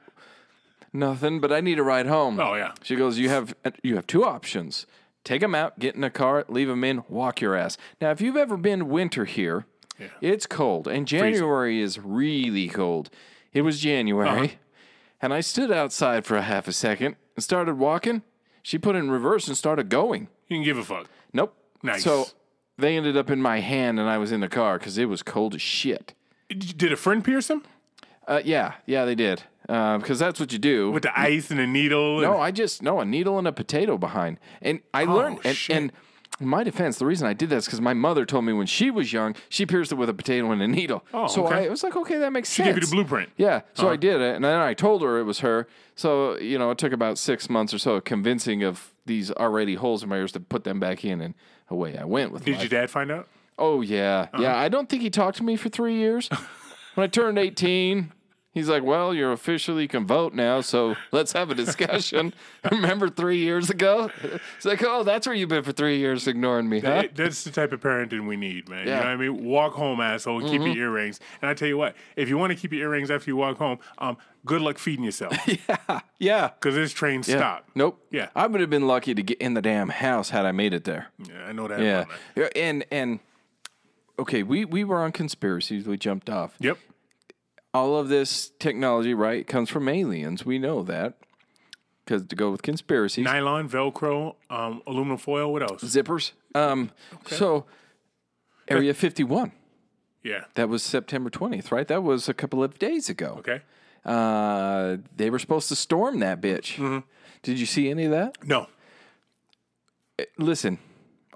[0.93, 2.39] Nothing, but I need a ride home.
[2.39, 2.73] Oh, yeah.
[2.84, 3.53] She goes, You have
[3.84, 4.86] you have two options.
[5.23, 7.77] Take them out, get in a car, leave them in, walk your ass.
[8.01, 9.65] Now, if you've ever been winter here,
[9.99, 10.07] yeah.
[10.19, 13.12] it's cold, and January is really cold.
[13.53, 14.47] It was January, Uh-huh.
[15.21, 18.23] and I stood outside for a half a second and started walking.
[18.63, 20.27] She put in reverse and started going.
[20.47, 21.07] You can give a fuck.
[21.34, 21.53] Nope.
[21.84, 22.03] Nice.
[22.03, 22.25] So
[22.82, 25.24] they ended up in my hand, and I was in the car because it was
[25.24, 26.13] cold as shit.
[26.50, 27.63] Did a friend pierce him
[28.28, 29.44] Uh, yeah, yeah, they did.
[29.67, 30.91] Because that's what you do.
[30.91, 32.15] with the ice and a needle?
[32.20, 35.39] and- no, I just no a needle and a potato behind, and I learned.
[35.46, 35.91] And, Oh, and
[36.41, 38.65] in my defense, the reason I did that is because my mother told me when
[38.67, 41.06] she was young, she pierced it with a potato and a needle.
[41.13, 41.67] Oh, so okay.
[41.67, 42.67] I was like, okay, that makes She sense.
[42.67, 43.28] She gave you the blueprint.
[43.30, 43.44] Uh-huh.
[43.46, 45.67] Yeah, so I did it, and then I told her it was her.
[45.96, 49.76] So you know, it took about six months or so of convincing of these already
[49.76, 51.34] holes in my ears to put them back in, and
[51.71, 52.62] away I went with Did life.
[52.71, 53.27] your dad find out?
[53.57, 54.43] Oh yeah, Uh-huh.
[54.43, 54.57] yeah.
[54.57, 56.29] I don't think he talked to me for three years.
[56.95, 58.12] when I turned eighteen,
[58.54, 62.34] He's like, well, you're officially can vote now, so let's have a discussion.
[62.72, 64.12] Remember three years ago?
[64.58, 67.04] It's like, oh, that's where you've been for three years, ignoring me, huh?
[67.04, 68.86] That- That's the type of parenting we need, man.
[68.86, 68.98] You Yeah.
[69.00, 69.06] Mm-hmm.
[69.06, 69.46] know what I mean?
[69.46, 70.42] Walk home, asshole.
[70.42, 71.22] Keep your earrings.
[71.42, 73.58] And I tell you what, if you want to keep your earrings after you walk
[73.58, 76.02] home, um, good luck feeding yourself Yeah.
[76.20, 76.50] Yeah.
[76.50, 77.38] Because this train Yeah.
[77.38, 77.70] stopped.
[77.74, 78.06] Nope.
[78.12, 78.30] Yeah.
[78.36, 80.84] I would have been lucky to get in the damn house had I made it
[80.84, 81.08] there.
[81.26, 81.80] Yeah, I know that.
[81.80, 82.04] Yeah.
[82.36, 83.20] one, And and
[84.20, 85.88] okay, we we were on conspiracies.
[85.88, 86.56] We jumped off.
[86.60, 86.78] Yep.
[87.73, 90.45] All of this technology, right, comes from aliens.
[90.45, 91.13] We know that
[92.03, 95.51] because to go with conspiracies, Nylon, Velcro, um, aluminum foil.
[95.53, 95.84] What else?
[95.84, 96.31] zippers.
[96.53, 96.91] Um.
[97.27, 97.65] So,
[98.67, 99.53] Area Fifty One.
[100.23, 100.45] Yeah.
[100.55, 101.88] That was September twentieth, right?
[101.88, 103.36] That was a couple of days ago.
[103.39, 103.62] Okay.
[104.03, 106.75] Uh, they were supposed to storm that bitch.
[106.75, 106.99] Mm-hmm.
[107.43, 108.36] Did you see any of that?
[108.45, 108.67] No.
[110.38, 110.79] listen,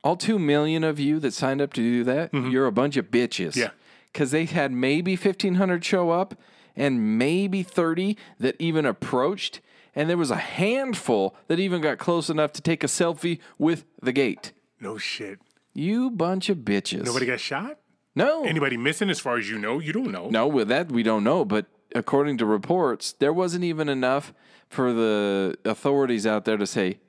[0.04, 3.10] all two million of you that signed up to do that, you're a bunch of
[3.10, 3.52] bitches.
[3.52, 3.60] Mm-hmm.
[3.60, 3.70] Yeah.
[4.16, 6.36] Because they had maybe 1,500 show up
[6.74, 9.60] and maybe 30 that even approached.
[9.94, 13.84] And there was a handful that even got close enough to take a selfie with
[14.02, 14.54] the gate.
[14.80, 15.40] No shit.
[15.74, 17.04] You bunch of bitches.
[17.04, 17.80] Nobody got shot?
[18.16, 18.46] no.
[18.46, 19.80] Anybody missing as far as you know?
[19.80, 20.30] You don't know.
[20.30, 24.34] No, with that we don't know, but according to reports, there wasn't even enough
[24.70, 27.00] for the authorities out there to say,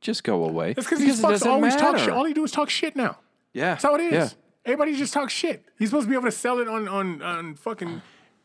[0.00, 0.74] just go away.
[0.74, 2.10] That's because these fucks always talk shit.
[2.10, 3.18] All he do is talk shit now.
[3.52, 3.70] Yeah.
[3.70, 4.12] That's how it is.
[4.12, 4.28] Yeah.
[4.64, 5.64] Everybody just talks shit.
[5.78, 8.02] He's supposed to be able to sell it on on on fucking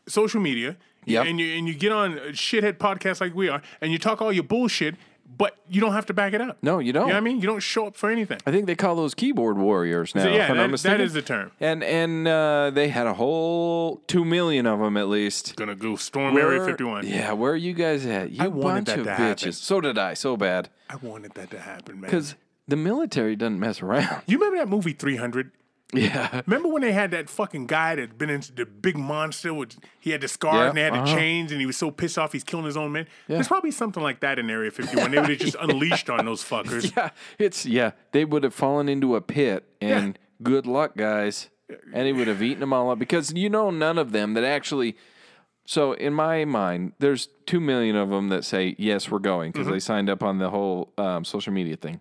[0.08, 0.76] social media.
[1.04, 1.22] Yeah.
[1.22, 4.32] And you and you get on shithead podcasts like we are, and you talk all
[4.32, 4.96] your bullshit,
[5.38, 6.58] but you don't have to back it up.
[6.60, 7.02] No, you don't.
[7.06, 7.36] You know what I mean?
[7.40, 8.38] You don't show up for anything.
[8.46, 10.26] I think they call those keyboard warriors now.
[10.28, 11.52] yeah, if I'm that- that is the term.
[11.60, 15.56] And and uh, they had a whole two million of them at least.
[15.56, 17.06] Gonna go storm Area 51.
[17.06, 18.32] Yeah, where are you guys at?
[18.32, 19.16] You I wanted bunch that of to bitches.
[19.40, 19.52] happen.
[19.52, 20.14] So did I.
[20.14, 20.68] So bad.
[20.90, 22.10] I wanted that to happen, man.
[22.10, 22.34] Because
[22.66, 24.22] the military doesn't mess around.
[24.26, 25.52] you remember that movie 300?
[25.92, 26.42] Yeah.
[26.46, 29.54] Remember when they had that fucking guy that been into the big monster?
[29.54, 31.14] With, he had the scars Yeah, and they had the uh-huh.
[31.14, 33.06] chains, and he was so pissed off he's killing his own men.
[33.26, 35.10] There's probably something like that in Area 51.
[35.10, 36.92] They would have just unleashed on those fuckers.
[36.98, 37.10] Yeah.
[37.38, 37.92] It's yeah.
[38.12, 41.48] They would have fallen into a pit and good luck, guys.
[41.92, 44.44] And he would have eaten them all up because you know none of them that
[44.44, 44.96] actually.
[45.66, 49.68] So in my mind, there's two million of them that say yes, we're going because
[49.68, 52.00] they signed up on the whole um, social media thing.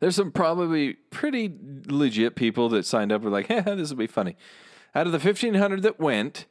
[0.00, 1.54] There's some probably pretty
[1.86, 3.22] legit people that signed up.
[3.22, 4.36] Were like, "Hey, this will be funny."
[4.94, 6.46] Out of the 1,500 that went,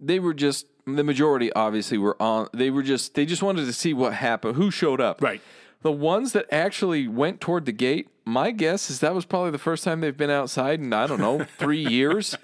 [0.00, 1.52] they were just the majority.
[1.52, 2.48] Obviously, were on.
[2.52, 5.22] They were just they just wanted to see what happened, who showed up.
[5.22, 5.40] Right.
[5.82, 9.58] The ones that actually went toward the gate, my guess is that was probably the
[9.58, 12.36] first time they've been outside in I don't know three years.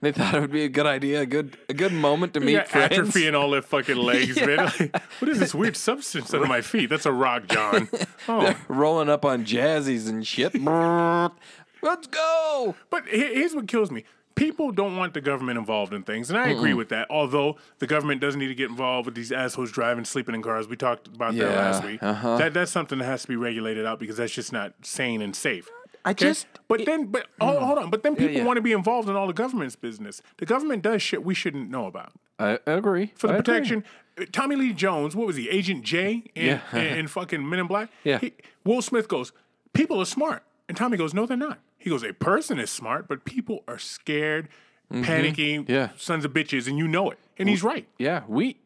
[0.00, 2.54] They thought it would be a good idea, a good a good moment to meet
[2.54, 2.92] got friends.
[2.92, 4.56] atrophy in all their fucking legs, man.
[4.56, 6.88] Like, what is this weird substance under my feet?
[6.88, 7.88] That's a rock, John.
[8.30, 10.54] Oh, rolling up on jazzies and shit.
[11.82, 12.74] Let's go.
[12.90, 14.04] but here's what kills me.
[14.38, 17.06] People don't want the government involved in things, and I agree with that.
[17.10, 20.68] Although the government doesn't need to get involved with these assholes driving, sleeping in cars.
[20.68, 22.02] We talked about that last week.
[22.02, 22.36] uh-huh.
[22.38, 25.34] That that's something that has to be regulated out because that's just not sane and
[25.34, 25.68] safe.
[26.04, 26.26] I Okay?
[26.26, 27.90] just- but then, but hold, hold on.
[27.90, 28.44] But then people yeah.
[28.44, 30.22] want to be involved in all the government's business.
[30.36, 32.12] The government does shit we shouldn't know about.
[32.38, 33.12] I agree.
[33.16, 33.82] for the I protection.
[34.20, 36.60] uh, Tommy Lee Jones, what was he, Agent J in, Yeah.
[36.72, 37.90] in, in fucking Men in Black?
[38.04, 38.18] Yeah.
[38.20, 38.32] He,
[38.64, 39.32] Will Smith goes,
[39.72, 40.44] people are smart.
[40.68, 41.58] And Tommy goes, no, they're not.
[41.78, 44.48] He goes, a person is smart, but people are scared,
[44.92, 45.70] panicking, Mm-hmm.
[45.72, 45.90] Yeah.
[45.96, 47.18] sons of bitches, and you know it.
[47.38, 47.86] And he's right.
[47.98, 48.56] Yeah, we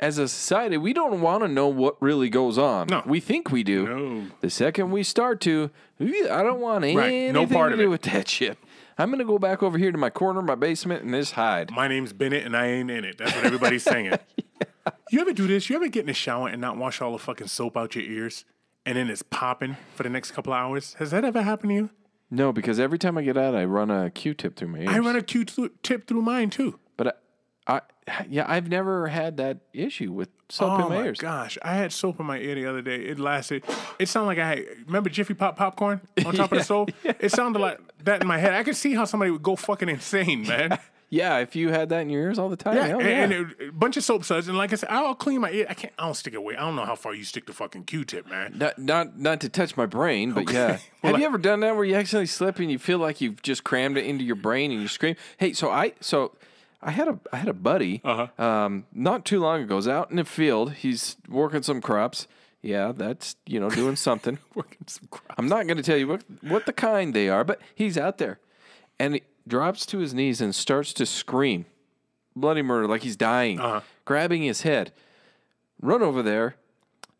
[0.00, 2.86] as a society, we don't want to know what really goes on.
[2.88, 3.02] No.
[3.04, 3.84] We think we do.
[3.86, 4.26] No.
[4.42, 7.88] The second we start to, I don't want anything no part to of do it.
[7.88, 8.58] with that shit.
[8.96, 11.70] I'm gonna go back over here to my corner, my basement, and just hide.
[11.72, 13.18] My name's Bennett, and I ain't in it.
[13.18, 14.12] That's what everybody's saying.
[15.10, 15.70] You ever do this?
[15.70, 18.04] You ever get in the shower and not wash all the fucking soap out your
[18.04, 18.44] ears?
[18.84, 20.94] And then it's popping for the next couple of hours.
[20.98, 21.90] Has that ever happened to you?
[22.30, 24.88] No, because every time I get out, I run a Q-tip through my ears.
[24.90, 26.78] I run a Q-tip through mine too.
[26.96, 27.22] but
[27.66, 31.18] I, I, yeah, I've never had that issue with soap Oh in my, my ears.
[31.18, 31.58] gosh!
[31.62, 32.96] I had soap in my ear the other day.
[32.96, 33.64] It lasted.
[33.98, 34.64] It sounded like I had.
[34.86, 36.88] Remember Jiffy Pop popcorn on top of the stove?
[37.04, 38.52] It sounded like that in my head.
[38.54, 40.78] I could see how somebody would go fucking insane, man.
[41.10, 43.38] Yeah, if you had that in your ears all the time, Yeah, hell and, yeah.
[43.38, 44.46] and a bunch of soap suds.
[44.46, 45.66] And like I said, I'll clean my ear.
[45.70, 45.92] I can't.
[45.98, 46.54] I don't stick it away.
[46.56, 48.54] I don't know how far you stick the fucking Q-tip, man.
[48.58, 50.78] Not, not not to touch my brain, but yeah.
[51.02, 53.40] Well, Have you ever done that where you accidentally slip and you feel like you've
[53.42, 55.16] just crammed it into your brain and you scream?
[55.38, 56.32] Hey, so I so
[56.82, 58.42] I had a I had a buddy Uh-huh.
[58.44, 59.76] um, not too long ago.
[59.76, 60.72] Was out in the field.
[60.74, 62.26] He's working some crops.
[62.60, 64.38] Yeah, that's you know doing something.
[64.54, 65.38] Working some crap.
[65.38, 68.18] I'm not going to tell you what what the kind they are, but he's out
[68.18, 68.40] there,
[68.98, 71.64] and drops to his knees and starts to scream,
[72.36, 73.80] bloody murder, like he's dying, Uh-huh.
[74.04, 74.92] grabbing his head.
[75.80, 76.56] Run over there.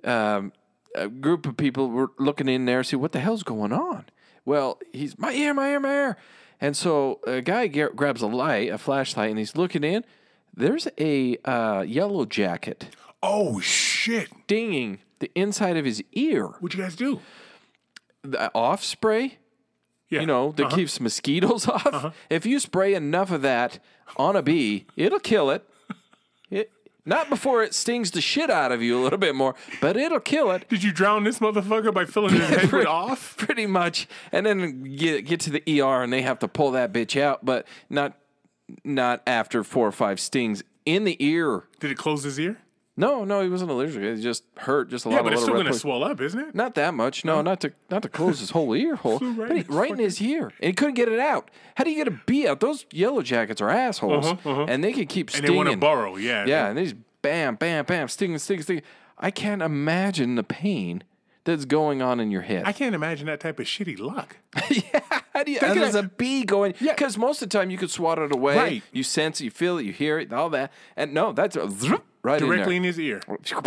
[0.05, 0.53] Um,
[0.95, 4.07] a group of people were looking in there, see what the hell's going on.
[4.45, 6.17] Well, he's my ear, my ear, my ear,
[6.61, 10.05] and so a guy grabs a light, a flashlight, and he's looking in.
[10.55, 14.29] There's a uh, yellow jacket Oh shit!
[14.47, 16.47] dinging the inside of his ear.
[16.61, 17.21] What'd you guys do?
[18.23, 19.39] The off spray,
[20.11, 20.77] Yeah, you know, that Uh-huh.
[20.77, 22.15] keeps mosquitoes off.
[22.31, 23.79] If you spray enough of that
[24.17, 25.69] on a bee, it'll kill it.
[26.51, 26.71] It
[27.05, 30.21] not before it stings the shit out of you a little bit more, but it'll
[30.21, 30.69] kill it.
[30.69, 33.37] Did you drown this motherfucker by filling his head with off?
[33.39, 36.93] pretty much, and then get get to the ER and they have to pull that
[36.93, 38.15] bitch out, but not
[38.85, 41.65] not after four or five stings in the ear.
[41.81, 42.59] Did it close his ear?
[42.99, 44.03] No, no, he wasn't allergic.
[44.03, 46.55] It just hurt just a Yeah, lot but it's still gonna swell up, isn't it?
[46.55, 47.25] Not that much.
[47.25, 49.91] No, not to not to close his whole ear hole, right but he, in right
[49.93, 51.51] in his ear, and he couldn't get it out.
[51.77, 52.61] How do you get a bee out?
[52.61, 56.17] Those yellow jackets are assholes, and they can keep Uh-huh, And they want to burrow.
[56.17, 56.45] Yeah.
[56.47, 58.83] Yeah, and they just bam, bam, bam, stinging, stinging, stinging.
[59.17, 61.03] I can't imagine the pain
[61.45, 62.65] that's going on in your head.
[62.67, 64.37] I can't imagine that type of shitty luck.
[64.71, 65.01] Yeah,
[65.33, 65.59] how do you?
[65.63, 66.75] And there's a bee going.
[66.81, 68.57] Yeah, because most of the time you could swat it away.
[68.57, 68.83] Right.
[68.93, 70.73] You sense it, you feel it, you hear it, all that.
[70.97, 71.67] And no, that's a
[72.23, 73.21] right Directly in in his ear.
[73.29, 73.65] there.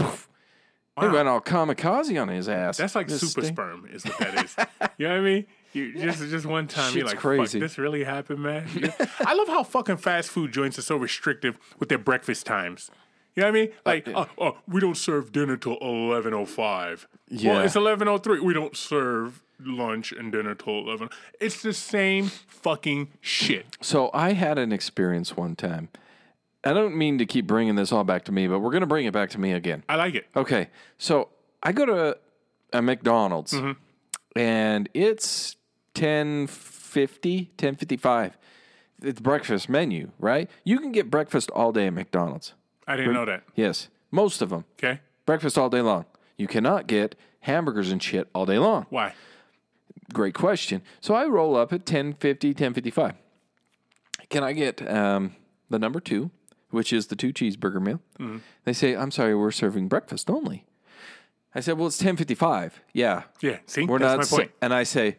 [1.00, 2.78] They went all kamikaze on his ass.
[2.78, 4.56] That's like Just super sting- sperm, is what that is.
[4.98, 5.46] you know what I mean?
[5.74, 7.60] You just just one time you're like, crazy.
[7.60, 8.68] fuck, this really happened, man.
[8.76, 8.92] Yeah.
[9.26, 12.92] I love how fucking fast food joints are so restrictive with their breakfast times.
[13.36, 13.70] You know what I mean?
[13.86, 17.08] Uh, like, oh, oh, we don't serve dinner till eleven oh five.
[17.30, 17.54] Yeah.
[17.54, 18.42] Well, it's eleven oh three.
[18.42, 21.10] We don't serve lunch and dinner till eleven.
[21.40, 23.78] It's the same fucking shit.
[23.80, 25.88] So I had an experience one time.
[26.64, 28.88] I don't mean to keep bringing this all back to me, but we're going to
[28.88, 29.84] bring it back to me again.
[29.90, 30.28] I like it.
[30.36, 31.30] Okay, so
[31.64, 32.18] I go to
[32.74, 33.72] a McDonald's Mm-hmm.
[34.40, 35.56] and it's
[35.96, 38.38] 1050, 1055.
[39.04, 40.50] It's breakfast menu, right?
[40.64, 42.54] You can get breakfast all day at McDonald's.
[42.88, 43.44] I didn't know that.
[43.56, 44.66] Yes, most of them.
[44.78, 45.00] Okay.
[45.26, 46.06] Breakfast all day long.
[46.38, 48.86] You cannot get hamburgers and shit all day long.
[48.90, 49.14] Why?
[50.14, 50.82] Great question.
[51.00, 53.14] So I roll up at 1050, 1055.
[54.30, 55.36] Can I get um,
[55.70, 56.30] the number two,
[56.72, 58.02] which is the two cheeseburger meal?
[58.20, 58.38] Mm-hmm.
[58.66, 60.66] They say, I'm sorry, we're serving breakfast only.
[61.54, 62.82] I said, well, it's 1055.
[62.94, 63.24] Yeah.
[63.42, 63.58] Yeah.
[63.66, 64.52] See, We're that's not my point.
[64.62, 65.18] and I say,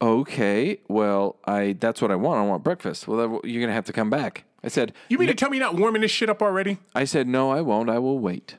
[0.00, 2.38] okay, well, I that's what I want.
[2.40, 3.08] I want breakfast.
[3.08, 4.44] Well, then you're going to have to come back.
[4.62, 6.78] I said, You mean to tell me you're not warming this shit up already?
[6.94, 7.90] I said, no, I won't.
[7.90, 8.56] I will wait.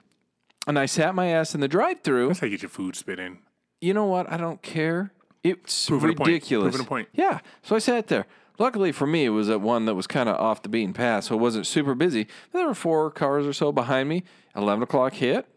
[0.68, 2.28] And I sat my ass in the drive-through.
[2.28, 3.40] That's how you get your food spit in.
[3.82, 4.32] you know what?
[4.32, 5.12] I don't care.
[5.44, 6.28] It's Proving a point.
[6.28, 6.72] ridiculous.
[6.76, 7.10] Proving a point.
[7.14, 7.40] Yeah.
[7.62, 8.26] So I sat there.
[8.58, 11.26] Luckily for me, it was at one that was kind of off the beaten path,
[11.26, 12.28] so it wasn't super busy.
[12.54, 14.24] There were four cars or so behind me.
[14.56, 15.48] Eleven o'clock hit.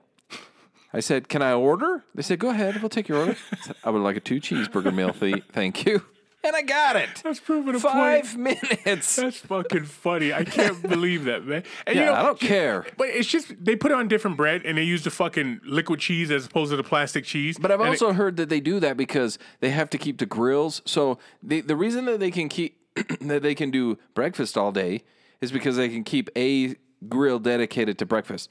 [0.92, 2.80] I said, "Can I order?" They said, "Go ahead.
[2.80, 5.84] We'll take your order." I said, "I would like a two cheeseburger meal, th- thank
[5.86, 6.02] you."
[6.44, 7.08] And I got it.
[7.24, 8.58] That's proving a Five point.
[8.84, 9.16] minutes.
[9.16, 10.32] That's fucking funny.
[10.32, 11.64] I can't believe that, man.
[11.86, 12.86] And yeah, you know, I don't care.
[12.96, 15.98] But it's just they put it on different bread and they use the fucking liquid
[15.98, 17.58] cheese as opposed to the plastic cheese.
[17.58, 20.18] But I've And it- also heard that they do that because they have to keep
[20.18, 20.80] the grills.
[20.86, 22.77] So the the reason that they can keep
[23.20, 25.02] that they can do breakfast all day
[25.40, 26.76] is because they can keep a
[27.08, 28.50] grill dedicated to breakfast.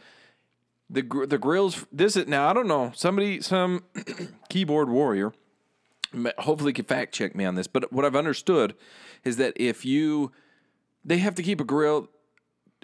[0.89, 1.85] The gr- the grills.
[1.91, 3.83] This is now I don't know somebody some
[4.49, 5.33] keyboard warrior.
[6.39, 7.67] Hopefully, can fact check me on this.
[7.67, 8.75] But what I've understood
[9.25, 10.31] is that if you
[11.03, 12.09] they have to keep a grill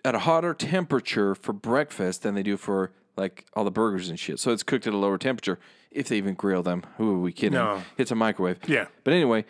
[0.03, 4.19] at a hotter temperature for breakfast than they do for like all the burgers and
[4.19, 4.39] shit.
[4.39, 5.59] So it's cooked at a lower temperature
[5.91, 6.83] if they even grill them.
[6.97, 7.53] Who are we kidding?
[7.53, 7.83] No.
[7.97, 8.57] It's a microwave.
[8.67, 8.87] Yeah.
[9.03, 9.45] But anyway,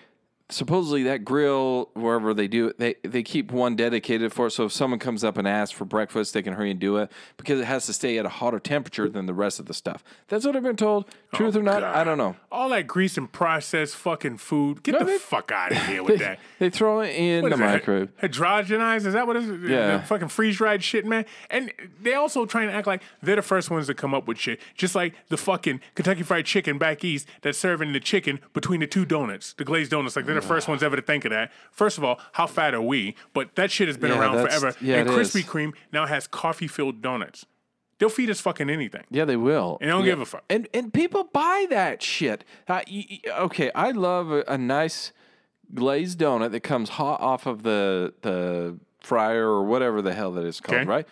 [0.54, 4.52] supposedly that grill wherever they do it, they they keep one dedicated for it.
[4.52, 7.12] So if someone comes up and asks for breakfast, they can hurry and do it
[7.38, 10.04] because it has to stay at a hotter temperature than the rest of the stuff.
[10.28, 11.06] That's what I've been told.
[11.34, 12.36] Truth oh, or not, I don't know.
[12.52, 14.84] all that grease and processed fucking food.
[14.84, 16.40] Get No, the they- fuck out of here with that.
[16.60, 18.10] They throw it in What the microwave.
[18.22, 19.06] Hydrogenized?
[19.06, 19.70] Is that what it is?
[19.70, 19.98] Yeah.
[19.98, 21.26] The fucking freeze dried shit, man.
[21.50, 24.38] And they also try and act like they're the first ones to come up with
[24.38, 24.60] shit.
[24.76, 28.88] Just like the fucking Kentucky Fried Chicken back east that's serving the chicken between the
[28.88, 30.16] two donuts, the glazed donuts.
[30.16, 31.52] Like they're the first ones ever to think of that.
[31.72, 33.16] First of all, how fat are we?
[33.34, 34.78] But that shit has been Yeah, around that's- forever.
[34.82, 35.44] yeah, and it Krispy.
[35.44, 37.46] Kreme now has coffee filled donuts.
[38.00, 39.04] They'll feed us fucking anything.
[39.10, 39.78] Yeah, they will.
[39.80, 40.12] And they don't Yeah.
[40.12, 40.44] give a fuck.
[40.50, 42.44] And and people buy that shit.
[42.68, 45.12] Uh, y- y- okay, I love a, a nice
[45.74, 50.46] glazed donut that comes hot off of the the fryer or whatever the hell that
[50.46, 50.80] is called.
[50.82, 50.88] Okay.
[50.90, 51.08] Right?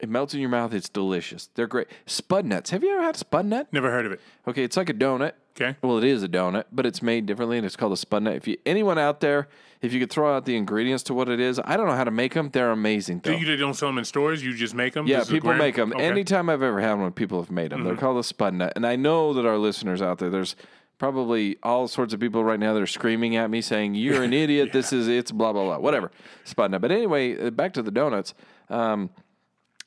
[0.00, 0.72] It melts in your mouth.
[0.72, 1.48] It's delicious.
[1.54, 1.88] They're great.
[2.06, 2.70] Spud nuts.
[2.70, 3.66] Have you ever had spud nut?
[3.72, 4.20] Never heard of it.
[4.46, 5.32] Okay, it's like a donut.
[5.60, 5.76] Okay.
[5.82, 8.36] Well, it is a donut, but it's made differently, and it's called a spud nut.
[8.36, 9.48] If you anyone out there,
[9.82, 12.04] if you could throw out the ingredients to what it is, I don't know how
[12.04, 12.50] to make them.
[12.50, 13.22] They're amazing.
[13.24, 13.32] Though.
[13.32, 14.44] You don't sell them in stores.
[14.44, 15.08] You just make them.
[15.08, 15.92] Yeah, people make them.
[15.98, 17.80] Anytime I've ever had one, people have made them.
[17.80, 17.88] Mm-hmm.
[17.88, 18.72] They're called a spud nut.
[18.76, 20.54] And I know that our listeners out there, there's
[20.98, 24.32] probably all sorts of people right now that are screaming at me saying, You're an
[24.44, 24.72] idiot.
[24.72, 25.78] This is, it's blah, blah, blah.
[25.78, 26.12] Whatever.
[26.44, 26.80] Spud nut.
[26.80, 28.34] But anyway, uh, back to the donuts.
[28.68, 29.10] Um,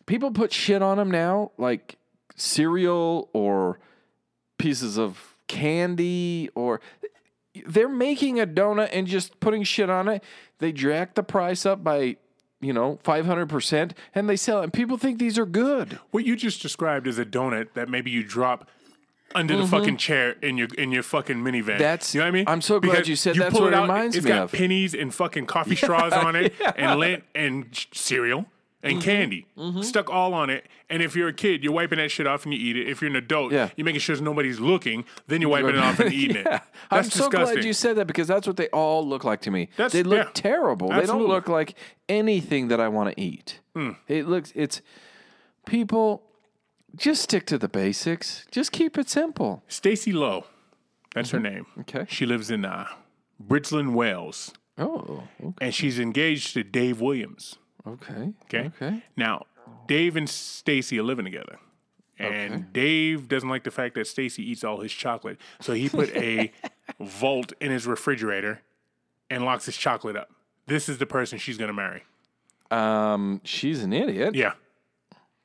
[0.05, 1.97] people put shit on them now, like
[2.35, 3.79] cereal or
[4.57, 6.79] pieces of candy or
[7.65, 10.23] they're making a donut and just putting shit on it.
[10.59, 12.17] They jack the price up by
[12.61, 14.65] you know, 500%, and they sell it.
[14.65, 15.97] And people think these are good.
[16.11, 18.69] What you just described is a donut that maybe you drop
[19.33, 21.61] under the fucking chair in your in your fucking minivan.
[21.63, 21.77] Mm-hmm.
[21.79, 22.45] That's- you know what I mean.
[22.47, 24.51] I'm so glad you said that's what it out, reminds It's me got of.
[24.51, 28.45] pennies and fucking coffee straws on it, and lint and cereal
[28.83, 29.01] and Mm-hmm.
[29.01, 29.45] candy
[29.83, 30.67] stuck all on it.
[30.89, 32.87] And if you're a kid, you're wiping that shit off and you eat it.
[32.89, 33.69] If you're an adult, Yeah.
[33.75, 35.05] you're making sure nobody's looking.
[35.27, 36.43] Then you're wiping it off and eating it.
[36.45, 37.55] That's I'm so disgusting.
[37.57, 39.69] glad you said that because that's what they all look like to me.
[39.77, 40.31] That's- they look yeah.
[40.33, 40.89] terrible.
[40.89, 41.75] They don't look like
[42.09, 43.59] anything that I want to eat.
[43.75, 43.91] Hmm.
[44.07, 44.81] It looks it's
[45.65, 46.23] people
[46.95, 48.45] just stick to the basics.
[48.51, 49.63] Just keep it simple.
[49.67, 50.45] Stacy Lowe,
[51.15, 51.65] that's her name.
[51.71, 51.81] Mm-hmm.
[51.81, 52.05] Okay.
[52.09, 52.87] She lives in uh,
[53.41, 55.23] Bridgend, Wales, Oh,
[55.61, 57.57] and she's engaged to Dave Williams.
[57.87, 58.33] Okay.
[58.45, 58.71] Okay.
[58.75, 59.03] Okay.
[59.15, 59.45] Now,
[59.87, 61.59] Dave and Stacy are living together.
[62.19, 65.39] And Dave doesn't like the fact that Stacy eats all his chocolate.
[65.59, 66.51] So he put a
[66.99, 68.61] vault in his refrigerator
[69.31, 70.29] and locks his chocolate up.
[70.67, 72.03] This is the person she's going to marry.
[72.69, 74.35] Um, she's an idiot.
[74.35, 74.53] Yeah.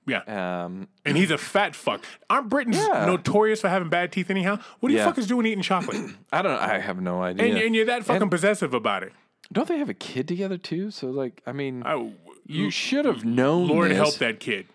[0.07, 0.65] Yeah.
[0.67, 2.05] Um, And he's a fat fuck.
[2.29, 3.07] Aren't Britons Yeah.
[3.07, 4.59] notorious for having bad teeth anyhow?
[4.81, 5.11] What are you Yeah.
[5.11, 5.97] fuckers doing eating chocolate?
[6.33, 6.61] I don't.
[6.61, 7.47] I have no idea.
[7.47, 9.13] and, and you're that fucking And- possessive about it.
[9.51, 10.91] don't they have a kid together too?
[10.91, 12.13] So like, I mean, Oh,
[12.47, 13.69] you should have known.
[13.69, 13.97] Lord this.
[13.99, 14.67] help that kid.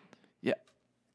[0.41, 0.53] Yeah,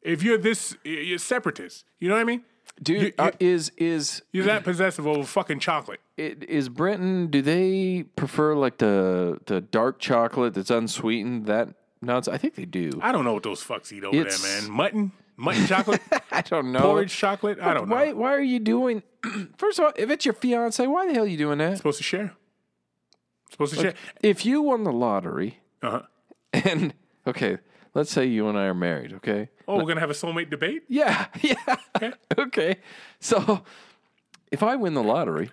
[0.02, 1.84] If you're this, you're separatist.
[2.00, 2.44] You know what I mean?
[2.82, 3.02] dude.
[3.02, 6.00] You- uh, is is You're that possessive over fucking chocolate.
[6.16, 7.28] it, is Britain?
[7.28, 11.46] Do they prefer like the the dark chocolate that's unsweetened?
[11.46, 11.68] That
[12.02, 12.28] nuts?
[12.28, 12.90] I think they do.
[13.02, 14.70] I don't know what those fucks eat over It's- there, man.
[14.70, 16.80] Mutton, mutton chocolate, I don't know.
[16.80, 17.58] porridge chocolate.
[17.60, 17.94] I don't know.
[17.94, 18.12] Why?
[18.12, 19.02] Why are you doing?
[19.56, 21.78] First of all, if it's your fiance, why the hell are you doing that?
[21.78, 22.32] Supposed to share.
[23.50, 23.94] Supposed to share.
[24.22, 26.02] If you won the lottery, Uh huh.
[26.64, 26.94] And
[27.26, 27.58] okay,
[27.94, 29.48] let's say you and I are married, okay?
[29.68, 30.84] Oh, we're gonna have a soulmate debate.
[30.88, 31.76] Yeah, yeah.
[31.96, 32.12] Okay.
[32.38, 32.76] okay.
[33.20, 33.62] So
[34.52, 35.50] if I win the lottery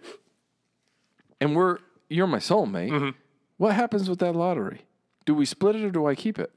[1.41, 3.09] and we're you're my soulmate, Mm-hmm.
[3.57, 4.81] what happens with that lottery?
[5.25, 6.51] Do we split it or do I keep it?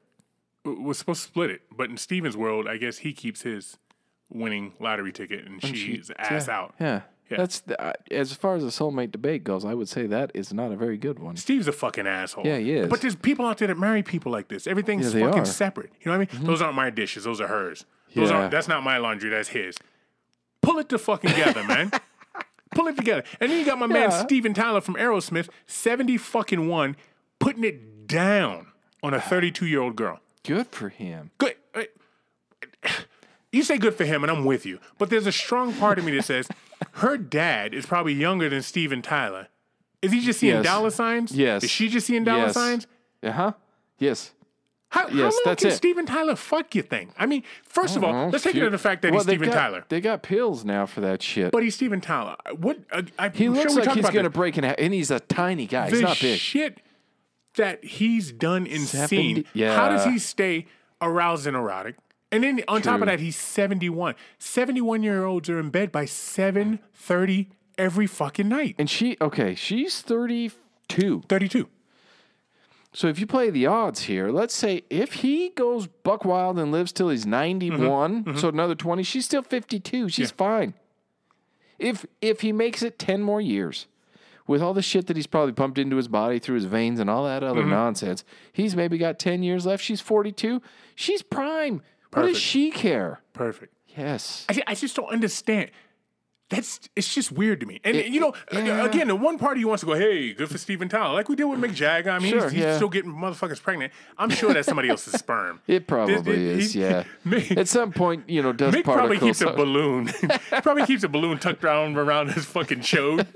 [0.64, 3.78] We're supposed to split it, but in Steven's world, I guess he keeps his
[4.28, 6.54] winning lottery ticket, and she's ass yeah.
[6.58, 6.74] out.
[6.80, 7.00] Yeah.
[7.30, 7.38] Yeah.
[7.38, 9.64] That's the, uh, as far as the soulmate debate goes.
[9.64, 11.36] I would say that is not a very good one.
[11.36, 12.46] Steve's a fucking asshole.
[12.46, 12.88] Yeah, he is.
[12.88, 14.66] But there's people out there that marry people like this.
[14.66, 15.42] Everything's Yeah, they fucking are.
[15.42, 15.50] Mm-hmm.
[15.52, 15.90] separate.
[16.00, 16.44] You know what I mean?
[16.46, 17.24] Those aren't my dishes.
[17.24, 17.84] Those are hers.
[18.14, 18.36] Those Yeah.
[18.36, 18.50] aren't.
[18.52, 19.30] That's not my laundry.
[19.30, 19.76] That's his.
[20.62, 21.90] Pull it to fucking together, man.
[22.74, 23.24] Pull it together.
[23.40, 24.22] And then you got my man Yeah.
[24.24, 26.96] Steven Tyler from Aerosmith, seventy fucking one,
[27.38, 28.68] putting it down
[29.02, 30.20] on a thirty-two year old girl.
[30.44, 31.30] Good for him.
[31.38, 31.54] Good.
[31.74, 31.82] uh,
[33.52, 34.80] You say good for him, and I'm with you.
[34.98, 36.48] But there's a strong part of me that says
[36.92, 39.48] her dad is probably younger than Steven Tyler.
[40.02, 40.64] Is he just seeing Yes.
[40.64, 41.32] dollar signs?
[41.32, 41.64] Yes.
[41.64, 42.54] Is she just seeing dollar Yes.
[42.54, 42.86] signs?
[43.22, 43.52] Uh huh.
[43.98, 44.32] Yes.
[44.90, 45.74] How, Yes, how long that's can it.
[45.74, 47.10] Steven Tyler fuck you think?
[47.18, 49.24] I mean, first of all, Oh, let's take it to the fact that Well, he's
[49.26, 49.84] Steven got- Tyler.
[49.88, 51.50] They got pills now for that shit.
[51.50, 52.36] But he's Steven Tyler.
[52.56, 52.78] What?
[52.92, 55.66] Uh, I, he looks sure like he's going to break in and he's a tiny
[55.66, 55.90] guy.
[55.90, 56.38] He's not big.
[56.38, 56.80] shit
[57.56, 59.66] that he's done in 70 scene.
[59.68, 60.66] How does he stay
[61.00, 61.96] aroused and erotic?
[62.32, 64.14] And then on top of that, he's 71.
[64.38, 67.46] 71 year olds are in bed by 7.30
[67.78, 68.74] every fucking night.
[68.78, 71.22] And she, okay, she's 32.
[71.28, 71.68] 32.
[72.92, 76.72] So if you play the odds here, let's say if he goes buck wild and
[76.72, 77.30] lives till he's mm-hmm.
[77.30, 78.38] 91, mm-hmm.
[78.38, 80.08] so another 20, she's still 52.
[80.08, 80.72] She's fine.
[81.78, 83.86] If if he makes it 10 more years
[84.46, 87.10] with all the shit that he's probably pumped into his body through his veins and
[87.10, 87.70] all that other mm-hmm.
[87.70, 89.84] nonsense, he's maybe got 10 years left.
[89.84, 90.62] She's 42.
[90.94, 91.82] She's prime.
[92.12, 93.20] What does she care?
[93.32, 93.74] Perfect.
[93.96, 94.44] Yes.
[94.48, 95.70] I, I just don't understand.
[96.48, 97.80] That's it's just weird to me.
[97.82, 98.84] And It- you know, yeah.
[98.84, 101.34] again, the one party who wants to go, "Hey, good for Steven Tyler," like we
[101.34, 102.10] did with Mick Jagger.
[102.10, 102.76] I mean, Sure, he's, he's yeah.
[102.76, 103.92] still getting motherfuckers pregnant.
[104.16, 105.60] I'm sure that's somebody else's sperm.
[105.66, 107.02] It probably is, he- yeah.
[107.26, 110.06] Mick, At some point, you know, dust Mick probably keeps a balloon.
[110.62, 113.26] probably keeps a balloon tucked around around his fucking chode,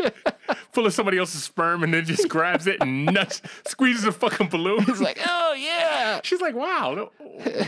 [0.72, 4.50] full of somebody else's sperm, and then just grabs it and nuts, squeezes a fucking
[4.50, 4.84] balloon.
[4.86, 7.10] It's like, oh yeah, She's like, "Wow,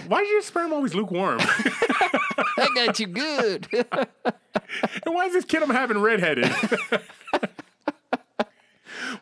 [0.07, 1.39] why is your sperm always lukewarm?
[1.41, 3.67] I got you good.
[3.73, 6.51] and why is this kid I'm having redheaded?"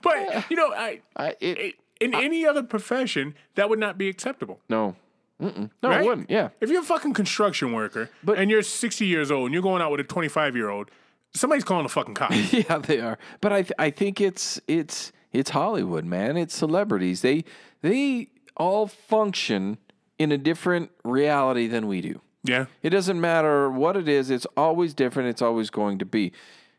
[0.02, 4.60] but you know, I, I, it, in any other profession, that would not be acceptable.
[4.68, 4.96] no,
[5.40, 5.70] Mm-mm.
[5.82, 6.00] no, right?
[6.00, 6.30] it wouldn't.
[6.30, 9.62] Yeah, If you're a fucking construction worker But- and you're 60 years old and you're
[9.62, 10.90] going out with a 25 year old,
[11.34, 12.52] somebody's calling the fucking cops.
[12.52, 13.18] yeah, they are.
[13.40, 16.36] But I, th- I think it's, it's, it's Hollywood, man.
[16.36, 17.22] It's celebrities.
[17.22, 17.44] They,
[17.80, 19.78] they all function
[20.18, 22.20] in a different reality than we do.
[22.42, 22.66] Yeah.
[22.82, 24.30] It doesn't matter what it is.
[24.30, 25.28] It's always different.
[25.28, 26.32] It's always going to be.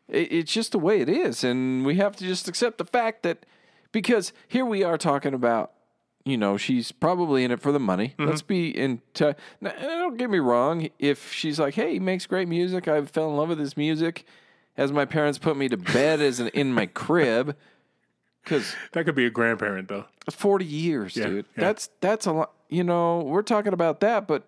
[0.08, 3.22] It, it's just the way it is, and we have to just accept the fact
[3.22, 3.46] that
[3.92, 5.72] because here we are talking about,
[6.24, 8.14] you know, she's probably in it for the money.
[8.18, 8.28] Mm-hmm.
[8.30, 9.00] Let's be in.
[9.14, 10.88] T- now, don't get me wrong.
[10.98, 12.88] If she's like, "Hey, he makes great music.
[12.88, 14.24] I fell in love with his music,"
[14.76, 17.56] as my parents put me to bed as an, in my crib.
[18.42, 20.06] Because That could be a grandparent though.
[20.30, 21.46] 40 years, Yeah, dude.
[21.56, 21.60] yeah.
[21.64, 22.52] That's that's a lot.
[22.68, 24.44] You know, we're talking about that, but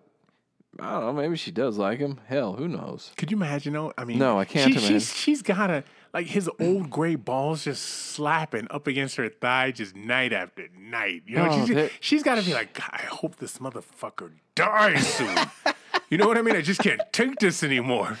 [0.79, 1.13] I don't know.
[1.13, 2.19] Maybe she does like him.
[2.27, 3.11] Hell, who knows?
[3.17, 3.93] Could you imagine though?
[3.97, 4.99] I mean, No, I can't she, imagine.
[4.99, 9.71] She's, she's got a like his old gray balls just slapping up against her thigh
[9.71, 11.23] just night after night.
[11.25, 14.31] You know, Oh, she's, that- she's got to be like, God, I hope this motherfucker
[14.55, 15.37] dies soon.
[16.09, 16.55] you know what I mean?
[16.55, 18.17] I just can't take this anymore.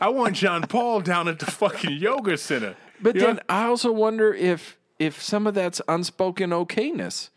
[0.00, 2.76] I want John Paul down at the fucking yoga center.
[3.00, 3.26] But You know?
[3.28, 7.30] then I also wonder if if some of that's unspoken okayness.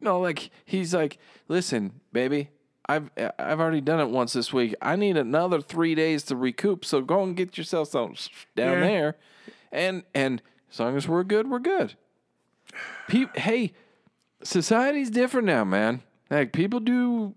[0.00, 1.18] You know, like he's like,
[1.48, 2.50] listen, baby,
[2.88, 4.74] I've I've already done it once this week.
[4.80, 6.84] I need another three days to recoup.
[6.84, 8.14] So go and get yourself some
[8.56, 8.80] down Yeah.
[8.80, 9.16] there,
[9.70, 11.94] and and as long as we're good, we're good.
[13.08, 13.72] Pe- hey,
[14.42, 16.02] society's different now, man.
[16.30, 17.34] Like people do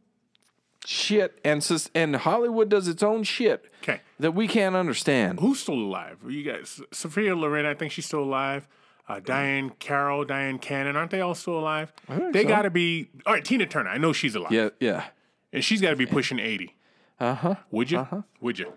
[0.86, 4.02] shit, and sus- and Hollywood does its own shit okay.
[4.20, 5.40] that we can't understand.
[5.40, 6.18] Who's still alive?
[6.28, 8.68] You guys, Sophia Loren, I think she's still alive.
[9.08, 11.92] Uh, Diahann Carroll, Dyan Cannon, aren't they all still alive?
[12.32, 12.48] They so.
[12.48, 13.10] got to be.
[13.26, 14.52] All right, Tina Turner, I know she's alive.
[14.52, 15.06] Yeah, yeah.
[15.54, 16.76] And she's got to be pushing 80.
[17.20, 17.56] Uh huh.
[17.72, 18.08] Would you?
[18.40, 18.74] Would you?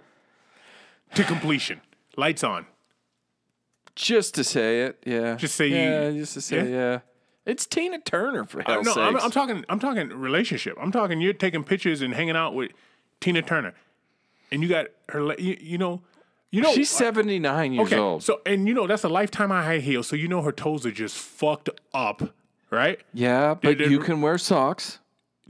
[1.15, 1.81] To completion.
[2.17, 2.67] Lights on.
[3.95, 5.37] Just to say it, yeah.
[5.37, 6.77] Just say you- just to say yeah?
[6.77, 6.99] yeah.
[7.47, 9.17] It's Tina Turner for hell's no, I'm.
[9.17, 9.65] I'm talking.
[9.69, 10.77] I'm talking relationship.
[10.81, 11.21] I'm talking.
[11.21, 12.71] You're taking pictures and hanging out with
[13.21, 13.75] Tina Turner,
[14.51, 15.35] and you got her.
[15.39, 16.01] You, you know.
[16.51, 16.73] You know.
[16.73, 17.99] She's seventy nine years okay.
[17.99, 18.23] old.
[18.23, 20.07] So and you know that's a lifetime of high heels.
[20.07, 22.35] So you know her toes are just fucked up,
[22.71, 22.99] right?
[23.13, 24.99] yeah, but did- you can wear socks.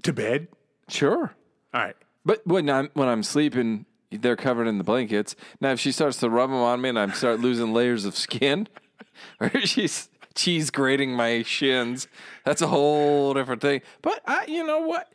[0.02, 0.48] To bed.
[0.88, 1.34] Sure.
[1.72, 1.96] All right.
[2.24, 5.34] But when I'm when I'm sleeping, they're covered in the blankets.
[5.60, 8.16] Now, if she starts to rub them on me and I start losing layers of
[8.16, 8.68] skin,
[9.40, 12.08] or she's cheese grating my shins,
[12.44, 13.82] that's a whole different thing.
[14.02, 15.12] But I, you know what?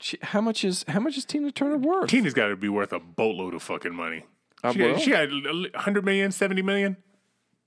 [0.00, 2.08] She, how much is how much is Tina Turner worth?
[2.08, 4.24] Tina's got to be worth a boatload of fucking money.
[4.64, 4.98] Uh, She well.
[4.98, 6.96] she got 100 million, 70 million.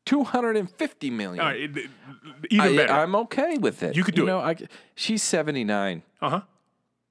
[0.04, 1.40] Two hundred and fifty million.
[1.42, 1.90] All right, it- it-
[2.50, 2.94] even I, better.
[2.94, 3.96] I'm okay with it.
[3.96, 4.64] You could do know, it.
[4.64, 6.02] I, she's 79.
[6.22, 6.42] Uh huh.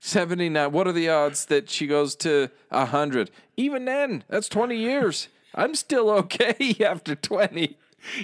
[0.00, 0.72] 79.
[0.72, 3.30] What are the odds that she goes to 100?
[3.56, 5.28] Even then, that's 20 years.
[5.54, 7.76] I'm still okay after 20.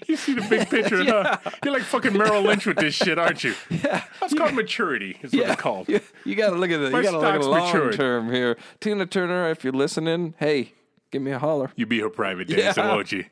[0.06, 1.36] You see the big picture, huh?
[1.64, 3.54] You're like fucking Merrill Lynch with this shit, aren't you?
[3.70, 4.02] Yeah.
[4.20, 5.88] That's called maturity, is what it's called.
[5.90, 7.50] You, you got to look at the, My you got to look at stock's the
[7.50, 7.94] long matured.
[7.94, 8.56] term here.
[8.80, 10.72] Tina Turner, if you're listening, hey,
[11.10, 11.72] give me a holler.
[11.76, 12.94] You be her private dancer, Yeah.
[12.94, 13.26] won't you?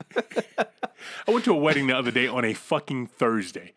[1.26, 3.72] I went to a wedding the other day on a fucking Thursday.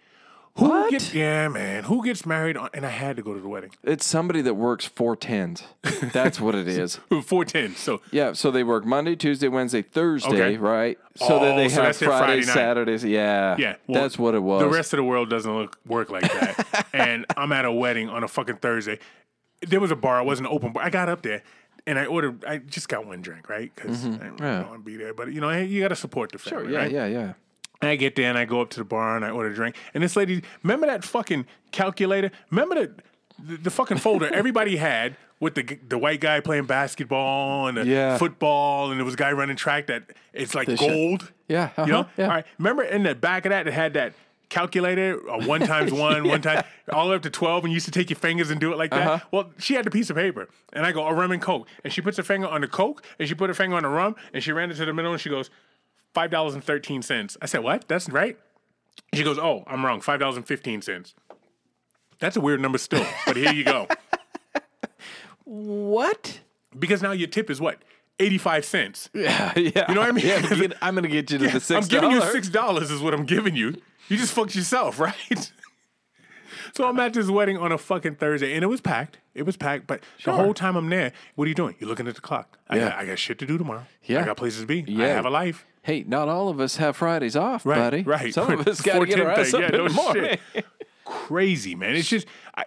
[0.57, 0.89] Who What?
[0.91, 1.83] gets yeah, man?
[1.83, 3.71] Who gets married on and I had to go to the wedding.
[3.83, 5.63] It's somebody that works four tens.
[6.13, 6.99] That's what it is.
[7.23, 7.75] Four ten.
[7.75, 10.57] So Yeah, so they work Monday, Tuesday, Wednesday, Thursday, Okay.
[10.57, 10.97] right?
[11.15, 13.03] So that Oh, they so have that's their Friday Saturdays.
[13.03, 14.61] Yeah, yeah, well, that's what it was.
[14.61, 16.87] The rest of the world doesn't look work like that.
[16.93, 18.99] and I'm at a wedding on a fucking Thursday.
[19.61, 20.19] There was a bar.
[20.21, 20.83] It wasn't open bar.
[20.83, 21.43] I got up there.
[21.85, 22.43] And I ordered.
[22.45, 23.71] I just got one drink, right?
[23.73, 24.43] Because I didn't Mm-hmm.
[24.43, 24.67] Yeah.
[24.67, 26.79] want to be there, but you know, you got to support the family, Sure, yeah,
[26.79, 26.91] right?
[26.91, 27.33] yeah, yeah.
[27.81, 29.53] And I get there and I go up to the bar and I order a
[29.53, 29.75] drink.
[29.93, 32.31] And this lady, remember that fucking calculator?
[32.49, 32.91] Remember the
[33.39, 37.85] the, the fucking folder everybody had with the the white guy playing basketball and the
[37.85, 38.17] Yeah.
[38.17, 40.03] football and there was a guy running track that
[40.33, 40.79] it's like shit.
[40.79, 41.31] gold.
[41.47, 41.99] Yeah, You know?
[41.99, 42.23] uh-huh, yeah.
[42.25, 42.45] All right.
[42.57, 44.13] Remember in the back of that it had that
[44.49, 47.75] calculator, a one times one, one time, all the way up to 12, and you
[47.75, 49.07] used to take your fingers and do it like that.
[49.07, 49.25] Uh-huh.
[49.31, 51.67] Well, she had the piece of paper, and I go, a rum and Coke.
[51.83, 53.89] And she puts her finger on the Coke, and she put her finger on the
[53.89, 55.49] rum, and she ran it to the middle, and she goes,
[56.17, 57.37] $5.13.
[57.41, 57.87] I said, what?
[57.87, 58.37] That's right.
[59.13, 61.13] She goes, oh, I'm wrong, $5.15.
[62.19, 63.87] That's a weird number still, but here you go.
[65.45, 66.39] What?
[66.77, 67.79] Because now your tip is what?
[68.19, 69.09] 85 cents.
[69.13, 69.85] Yeah, yeah.
[69.87, 70.25] You know what I mean?
[70.25, 71.71] Yeah, I'm gonna- I'm gonna get you to the six.
[71.71, 73.79] I'm giving you six dollars is what I'm giving you.
[74.09, 75.51] You just fucked yourself, right?
[76.75, 79.19] so I'm at this wedding on a fucking Thursday, and it was packed.
[79.35, 81.75] It was packed, but the whole time I'm there, what are you doing?
[81.79, 82.57] You're looking at the clock.
[82.67, 82.89] I, Yeah.
[82.89, 83.85] got, I got shit to do tomorrow.
[84.03, 84.21] Yeah.
[84.21, 84.83] I got places to be.
[84.87, 85.05] Yeah.
[85.05, 85.65] I have a life.
[85.87, 88.03] Hey, not all of us have Fridays off, Right, buddy.
[88.03, 88.33] right.
[88.33, 90.37] Some of us got to get our ass up yeah, in no the morning.
[90.53, 90.65] shit.
[91.05, 91.95] Crazy, man.
[91.95, 92.65] It's just I.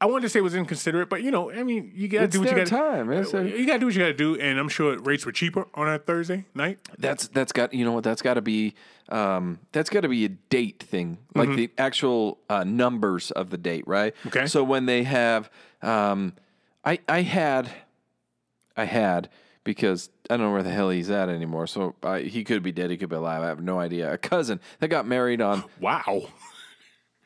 [0.00, 2.40] I wanted to say it was inconsiderate, but you know, I mean, you gotta do
[2.40, 2.68] what you gotta.
[2.68, 3.12] time.
[3.12, 5.68] It's a- you gotta do what you gotta do, and I'm sure rates were cheaper
[5.74, 6.80] on a Thursday night.
[6.98, 8.74] That's that's got you know what that's got to be
[9.10, 13.56] um, that's got to be a date thing like the actual uh, numbers of the
[13.58, 14.46] date right Okay.
[14.48, 15.48] so when they have
[15.82, 16.32] um,
[16.84, 17.70] I I had
[18.76, 19.28] I had
[19.64, 22.72] because I don't know where the hell he's at anymore so I, he could be
[22.72, 25.64] dead he could be alive I have no idea a cousin that got married on
[25.80, 26.28] Wow.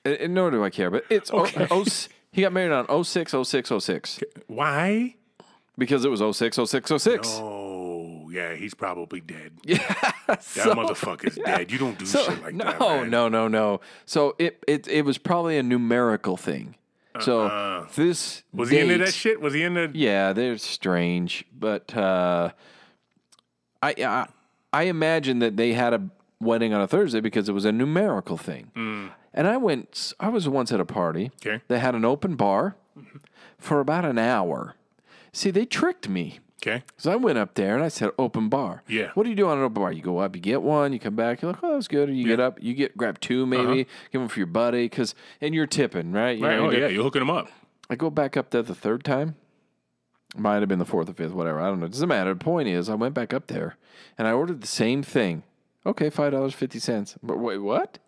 [0.05, 1.85] and, and nor do I care but it's oh, oh,
[2.33, 5.15] he got married on 06 06 06 Why?
[5.79, 9.53] because it was 06 06 06 Oh, yeah, he's probably dead.
[9.65, 9.79] Yeah,
[10.29, 11.71] that motherfucker's dead.
[11.71, 12.81] You don't do shit like no, that.
[12.81, 13.11] man.
[13.11, 13.81] no, no, no.
[14.05, 16.75] So it, it it was probably a numerical thing.
[17.21, 18.59] So this Uh-uh.
[18.61, 19.41] Was he into date- that shit?
[19.41, 19.91] Was he into?
[19.95, 22.51] Yeah, they're strange, but uh,
[23.83, 24.27] I, I
[24.73, 26.09] I imagine that they had a
[26.41, 28.71] wedding on a Thursday because it was a numerical thing.
[29.33, 31.31] And I went, I was once at a party.
[31.45, 31.63] Okay.
[31.69, 32.77] They had an open bar
[33.59, 34.77] for about an hour.
[35.33, 36.39] See, they tricked me.
[36.67, 36.83] Okay.
[36.97, 38.83] So I went up there and I said, open bar.
[38.89, 39.11] Yeah.
[39.15, 39.93] What do you do on an open bar?
[39.93, 42.09] You go up, you get one, you come back, you're like, oh, that was good.
[42.09, 43.63] Or you get up, you get grab two uh-huh.
[43.63, 46.37] maybe, give them for your buddy, because, and you're tipping, right?
[46.37, 46.57] You Right.
[46.57, 47.49] know, Oh yeah, you're hooking them up.
[47.89, 49.37] I go back up there the third time.
[50.37, 51.61] Might have been the fourth or fifth, whatever.
[51.61, 51.87] I don't know.
[51.87, 52.35] It doesn't matter.
[52.35, 53.77] The point is, I went back up there
[54.19, 55.45] and I ordered the same thing.
[55.87, 57.17] Okay, five dollars fifty cents.
[57.23, 57.99] But wait, what?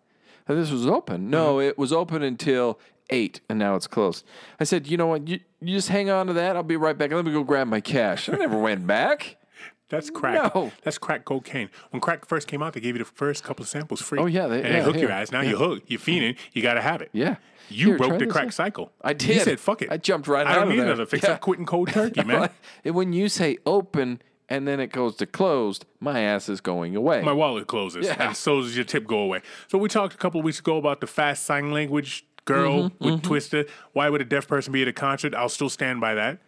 [0.47, 1.29] This was open.
[1.29, 1.69] No, mm-hmm.
[1.69, 2.79] it was open until
[3.09, 4.25] eight, and now it's closed.
[4.59, 5.27] I said, you know what?
[5.27, 6.55] You, you just hang on to that.
[6.55, 7.11] I'll be right back.
[7.11, 8.29] Let me go grab my cash.
[8.29, 9.37] I never went back.
[9.89, 10.53] That's crack.
[10.53, 10.71] No.
[10.83, 11.69] That's crack cocaine.
[11.89, 14.19] When crack first came out, they gave you the first couple of samples free.
[14.19, 15.31] Oh, yeah, they- and yeah, they hook your yeah, ass.
[15.31, 15.89] Now you're hooked.
[15.89, 16.37] You're fiending.
[16.53, 17.09] You got to have it.
[17.11, 17.37] Yeah.
[17.69, 18.49] You Here, broke the crack yeah.
[18.51, 18.91] cycle.
[19.01, 19.35] I did.
[19.35, 21.23] You said, "Fuck it." I jumped right I out don't of need another fix.
[21.23, 21.33] Yeah.
[21.33, 22.49] I'm quitting cold turkey, man.
[22.83, 26.95] And when you say open and then it goes to closed, my ass is going
[26.95, 27.21] away.
[27.21, 28.29] My wallet closes, Yeah.
[28.29, 29.41] and so does your tip go away.
[29.67, 33.03] So we talked a couple of weeks ago about the fast sign language girl Mm-hmm,
[33.05, 33.65] with Twister.
[33.93, 35.33] Why would a deaf person be at a concert?
[35.35, 36.39] I'll still stand by that.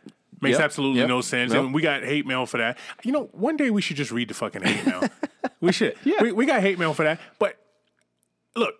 [0.41, 1.53] Makes Yep, absolutely yep, no sense.
[1.53, 1.65] nope.
[1.65, 2.77] And we got hate mail for that.
[3.03, 5.03] You know, one day we should just read the fucking hate mail.
[5.61, 5.95] we should.
[6.03, 6.21] Yeah.
[6.21, 7.19] We, we got hate mail for that.
[7.37, 7.57] But
[8.55, 8.73] look,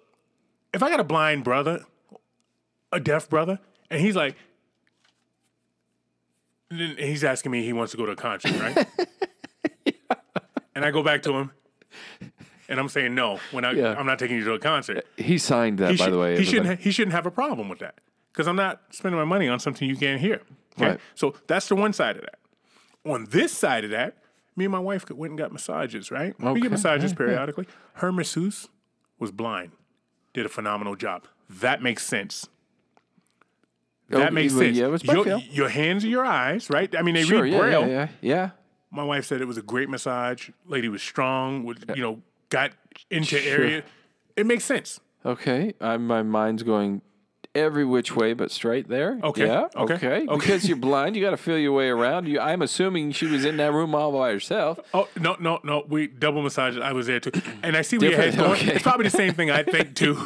[0.73, 1.85] if I got a blind brother,
[2.91, 3.59] a deaf brother,
[3.91, 4.35] and he's like,
[6.71, 8.87] and he's asking me he wants to go to a concert, right?
[10.73, 11.51] And I go back to him,
[12.71, 13.39] and I'm saying no.
[13.51, 13.93] When I, Yeah.
[13.97, 15.05] I'm not taking you to a concert.
[15.17, 16.37] he signed that, He, by should, the way.
[16.37, 16.79] he shouldn't.
[16.79, 17.99] He shouldn't have a problem with that
[18.33, 20.41] because I'm not spending my money on something you can't hear.
[20.77, 20.91] Okay?
[20.91, 20.99] Right.
[21.15, 22.39] So that's the one side of that.
[23.05, 24.17] On this side of that,
[24.55, 26.09] me and my wife went and got massages.
[26.11, 26.33] Right?
[26.39, 27.67] We get massages periodically.
[27.95, 28.69] Her masseuse
[29.19, 29.71] was blind.
[30.33, 31.25] Did a phenomenal job.
[31.49, 32.47] That makes sense.
[34.13, 34.77] Oh, that Okay, makes sense.
[34.77, 36.93] yeah, your, your hands are your eyes, right?
[36.97, 37.81] I mean, they Sure, read yeah, braille.
[37.87, 38.49] yeah, yeah, yeah.
[38.91, 40.49] My wife said it was a great massage.
[40.65, 41.63] Lady was strong.
[41.63, 42.21] Would you know
[42.51, 42.71] got
[43.09, 43.51] into Sure.
[43.63, 43.83] area.
[44.35, 44.99] It makes sense.
[45.25, 47.01] Okay, I, my mind's going
[47.53, 49.19] every which way but straight there.
[49.23, 49.67] Okay, Yeah.
[49.75, 50.07] okay, Okay.
[50.23, 50.25] okay.
[50.39, 52.27] Because you're blind, you got to feel your way around.
[52.27, 54.79] You, I'm assuming she was in that room all by herself.
[54.93, 55.83] Oh no no no!
[55.87, 56.79] We double massaged.
[56.79, 57.31] I was there too,
[57.63, 58.51] and I see where your head's going.
[58.53, 58.73] okay.
[58.75, 60.23] It's probably the same thing I think too,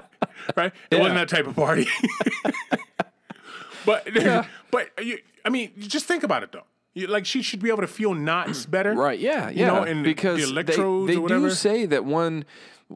[0.56, 0.72] right?
[0.90, 1.86] It wasn't that type of party.
[3.86, 4.06] but
[4.70, 6.64] but you, I mean, just think about it though.
[6.96, 9.18] You, like she should be able to feel knots better, Right.
[9.18, 9.50] Yeah.
[9.50, 9.66] You Yeah.
[9.68, 11.48] know, and the because they- electrodes they, or whatever.
[11.48, 12.44] do say that one,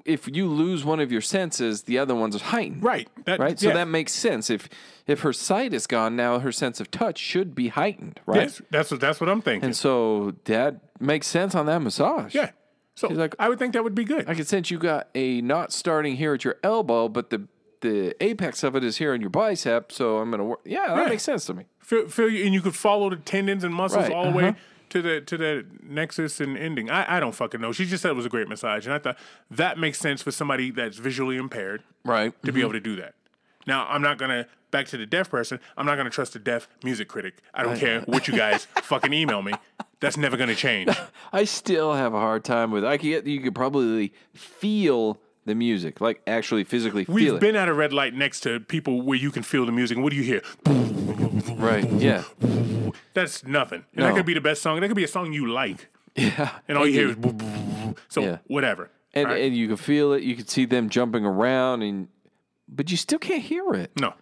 [0.04, 2.82] if you lose one of your senses, the other one's heightened.
[2.82, 3.08] Right.
[3.26, 3.58] That, Right.
[3.58, 3.74] So yeah.
[3.74, 4.48] that makes sense.
[4.50, 4.68] If
[5.06, 8.20] if her sight is gone now, her sense of touch should be heightened.
[8.26, 8.42] Right.
[8.42, 9.64] yes, that's what that's what I'm thinking.
[9.66, 12.34] And so that makes sense on that massage.
[12.34, 12.50] yeah.
[12.94, 14.28] So like- I would think that would be good.
[14.28, 17.48] I can sense you got a knot starting here at your elbow, but the
[17.82, 19.90] the apex of it is here in your bicep.
[19.90, 20.60] So I'm gonna work.
[20.66, 21.08] Yeah, that Yeah.
[21.08, 21.64] makes sense to me.
[21.90, 24.44] Feel, feel you, and you could follow the tendons and muscles Right, all the way
[24.48, 24.58] uh-huh.
[24.90, 26.88] to the to the nexus and ending.
[26.88, 27.72] I, I don't fucking know.
[27.72, 29.18] She just said it was a great massage, and I thought
[29.50, 32.32] that makes sense for somebody that's visually impaired Right.
[32.44, 33.14] to be able to do that.
[33.66, 35.58] Now, I'm not gonna back to the deaf person.
[35.76, 37.42] I'm not gonna trust a deaf music critic.
[37.52, 39.52] I don't care what you guys fucking email me.
[39.98, 40.96] That's never gonna change.
[41.32, 42.84] I still have a hard time with.
[42.84, 47.40] I can get you could probably feel the music, like actually physically feel We've it.
[47.40, 49.96] been at a red light next to people where you can feel the music.
[49.96, 50.42] And what do you hear?
[51.48, 51.88] Right.
[51.92, 52.24] Yeah.
[53.14, 53.84] That's nothing.
[53.94, 54.80] And that could be the best song.
[54.80, 56.58] That could be a song you like, Yeah.
[56.68, 57.94] and all you hear is boo, boo, boo, boo.
[58.08, 58.38] so Yeah.
[58.46, 58.90] whatever.
[59.12, 59.42] and right?
[59.44, 60.22] and you can feel it.
[60.22, 62.08] You can see them jumping around, and
[62.68, 63.90] but you still can't hear it.
[64.00, 64.14] no.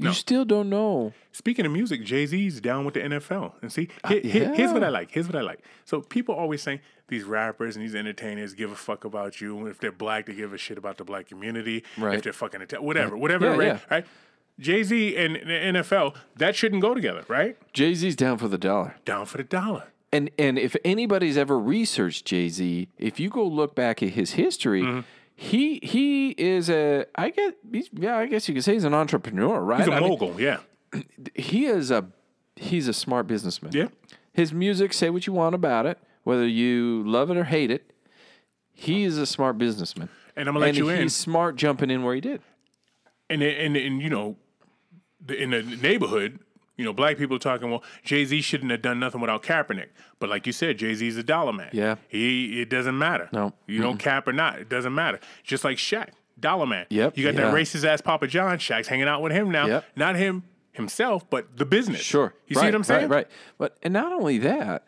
[0.00, 1.12] You still don't know.
[1.32, 3.54] Speaking of music, Jay Z's down with the NFL.
[3.62, 4.84] And see, uh, here- here's what.
[4.84, 5.10] I like.
[5.10, 5.58] Here's what I like.
[5.86, 9.66] So people always say these rappers and these entertainers give a fuck about you.
[9.66, 11.82] If they're black, they give a shit about the black community.
[11.96, 12.14] Right.
[12.14, 13.46] If they're fucking Ita- whatever, whatever.
[13.46, 13.66] Yeah, right?
[13.66, 13.78] yeah.
[13.90, 14.06] right?
[14.58, 15.40] Jay Z and the
[15.80, 17.56] NFL that shouldn't go together, right?
[17.72, 18.96] Jay Z's down for the dollar.
[19.04, 19.84] Down for the dollar.
[20.12, 24.32] And and if anybody's ever researched Jay Z, if you go look back at his
[24.32, 25.00] history, Mm-hmm.
[25.36, 28.94] he he is a I get he's, yeah I guess you could say he's an
[28.94, 29.80] entrepreneur, right?
[29.80, 30.40] He's a I mean, mogul.
[30.40, 30.58] yeah.
[31.34, 32.06] he is a
[32.56, 33.72] he's a smart businessman.
[33.72, 33.88] Yeah.
[34.32, 37.92] His music, say what you want about it, whether you love it or hate it.
[38.72, 40.08] He is a smart businessman.
[40.36, 41.02] And I'm gonna let and you he's in.
[41.02, 42.40] He's smart jumping in where he did.
[43.28, 44.36] And and and you know,
[45.28, 46.38] in the neighborhood,
[46.76, 47.70] you know, black people are talking.
[47.70, 49.88] Well, Jay Z shouldn't have done nothing without Kaepernick.
[50.20, 51.70] But like you said, Jay Z's a dollar man.
[51.72, 51.96] Yeah.
[52.08, 53.28] he it doesn't matter.
[53.32, 53.52] No.
[53.66, 55.18] you don't cap or not, it doesn't matter.
[55.42, 56.86] Just like Shaq, dollar man.
[56.90, 58.58] Yep, you got that racist ass Papa John.
[58.58, 59.66] Shaq's hanging out with him now.
[59.66, 59.84] Yep.
[59.96, 62.00] not him himself, but the business.
[62.00, 62.32] Sure.
[62.46, 63.08] you right, see what I'm saying?
[63.08, 63.26] Right, right.
[63.58, 64.86] But and not only that,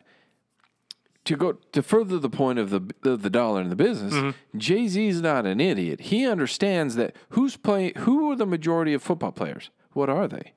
[1.24, 4.58] to go to further the point of the the, the dollar in the business, Mm-hmm.
[4.58, 6.02] Jay Z is not an idiot.
[6.02, 7.94] He understands that who's playing.
[7.98, 9.70] Who are the majority of football players?
[9.92, 10.52] What are they?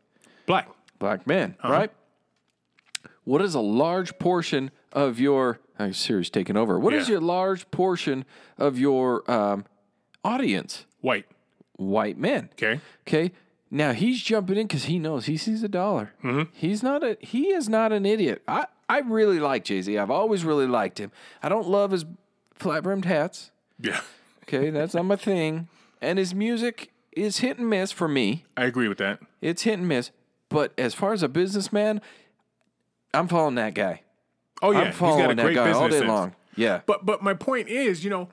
[0.45, 0.69] Black.
[0.99, 1.73] Black men, Uh-huh.
[1.73, 1.91] right?
[3.23, 6.79] What is a large portion of your Uh, Siri's taking over.
[6.79, 7.13] What is Yeah.
[7.13, 8.25] your large portion
[8.59, 9.65] of your um,
[10.23, 10.85] audience?
[11.01, 11.25] White.
[11.77, 12.49] White men.
[12.53, 12.79] Okay.
[13.07, 13.31] Okay.
[13.71, 16.13] Now he's jumping in because he knows he sees a dollar.
[16.23, 16.51] Mm-hmm.
[16.53, 18.43] He's not a he is not an idiot.
[18.47, 19.97] I I really like Jay Z.
[19.97, 21.11] I've always really liked him.
[21.41, 22.05] I don't love his
[22.53, 23.49] flat brimmed hats.
[23.79, 24.01] Yeah.
[24.43, 25.69] Okay, that's not my thing.
[26.01, 28.45] And his music is hit and miss for me.
[28.57, 29.19] I agree with that.
[29.41, 30.11] It's hit and miss.
[30.49, 32.01] But as far as a businessman,
[33.13, 34.01] I'm following that guy.
[34.61, 36.07] Oh yeah, I'm following he's got a that great guy business all day sense.
[36.07, 36.35] long.
[36.55, 36.81] Yeah.
[36.85, 38.29] But but my point is, you know,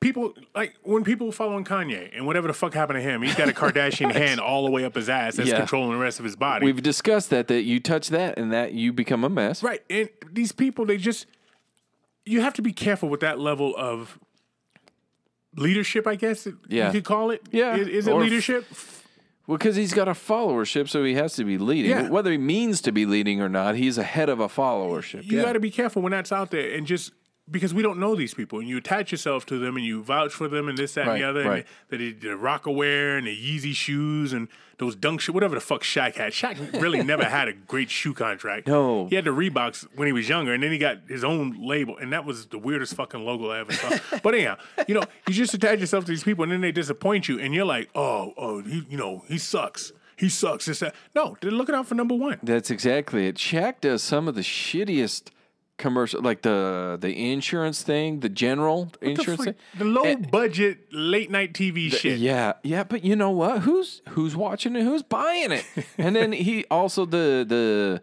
[0.00, 3.48] people like when people following Kanye and whatever the fuck happened to him, he's got
[3.48, 5.58] a Kardashian hand all the way up his ass that's Yeah.
[5.58, 6.64] controlling the rest of his body.
[6.64, 9.62] We've discussed that that you touch that and that you become a mess.
[9.62, 11.26] right, and these people they just
[12.24, 14.18] you have to be careful with that level of
[15.58, 16.06] leadership.
[16.06, 16.86] I guess it- Yeah.
[16.86, 17.42] you could call it.
[17.50, 18.66] Yeah, is, is it or f- leadership?
[19.46, 21.90] Well, because he's got a followership, so he has to be leading.
[21.90, 22.08] Yeah.
[22.10, 25.24] Whether he means to be leading or not, he's ahead of a followership.
[25.24, 25.44] you yeah.
[25.44, 27.12] got to be careful when that's out there and just
[27.50, 30.32] because we don't know these people and you attach yourself to them and you vouch
[30.32, 31.66] for them and this that and the other right.
[31.90, 35.60] and the, the, the Rocawear and the Yeezy shoes and those dunk shoes whatever the
[35.60, 39.06] fuck Shaq had Shaq really never had a great shoe contract No.
[39.08, 41.96] he had the Reeboks when he was younger and then he got his own label
[41.96, 45.34] and that was the weirdest fucking logo I ever saw but anyhow you know you
[45.34, 48.34] just attach yourself to these people and then they disappoint you and you're like oh
[48.36, 51.94] oh he, you know he sucks he sucks this that no they're looking out for
[51.94, 53.36] number one That's exactly it.
[53.36, 55.28] Shaq does some of the shittiest
[55.78, 59.78] commercial, like the the insurance thing, the general the, insurance fuck- thing.
[59.78, 63.60] the low budget late night TV shit Yeah, yeah, but you know what?
[63.60, 64.82] Who's who's watching it?
[64.82, 65.64] Who's buying it?
[65.98, 68.02] and then he also the the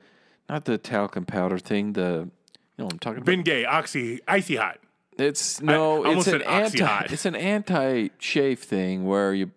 [0.49, 1.93] not the talcum powder thing.
[1.93, 2.31] The you
[2.79, 3.25] know what I'm talking about.
[3.27, 4.79] Ben Gay, Oxy, Icy Hot.
[5.17, 7.05] It's no, I it's an anti.
[7.09, 9.51] It's an anti shave thing where you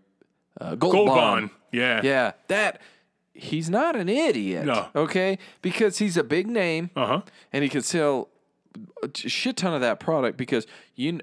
[0.60, 1.18] uh, gold, Gold bond.
[1.18, 1.50] Bond.
[1.72, 2.00] Yeah.
[2.02, 2.80] Yeah, that
[3.38, 4.64] he's not an idiot.
[4.66, 4.88] No.
[4.94, 7.20] Okay, because he's a big name Uh huh.
[7.52, 8.28] and he can sell
[9.02, 11.20] a shit ton of that product because you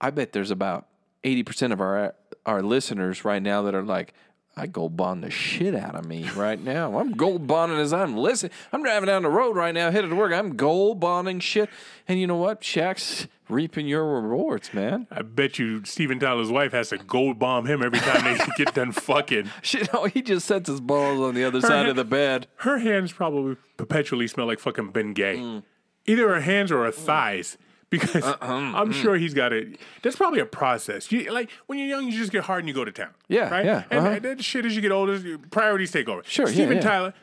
[0.00, 0.86] I bet there's about
[1.24, 2.14] 80% of our
[2.46, 4.14] our listeners right now that are like
[4.58, 6.98] I gold bond the shit out of me right now.
[6.98, 8.52] I'm gold bonding as I'm listening.
[8.72, 10.32] I'm driving down the road right now, headed to work.
[10.32, 11.70] I'm gold bonding shit.
[12.08, 12.60] And you know what?
[12.60, 15.06] Shaq's reaping your rewards, man.
[15.10, 18.74] I bet you Steven Tyler's wife has to gold bond him every time they get
[18.74, 19.50] done fucking.
[19.62, 22.48] Shit, no, he just sets his balls on the other side of the bed.
[22.56, 25.36] Her hands probably perpetually smell like fucking Ben Gay.
[25.36, 25.62] Mm.
[26.06, 27.58] Either her hands or her thighs.
[27.90, 28.92] Because Uh-huh, I'm mm.
[28.92, 29.78] sure he's got it.
[30.02, 31.10] That's probably a process.
[31.10, 33.14] You, like when you're young, you just get hard and you go to town.
[33.28, 33.64] Yeah, right.
[33.64, 34.18] yeah, And uh-huh.
[34.18, 36.22] that shit as you get older, priorities take over.
[36.26, 36.82] Sure, yeah, Steven yeah.
[36.82, 37.14] Tyler,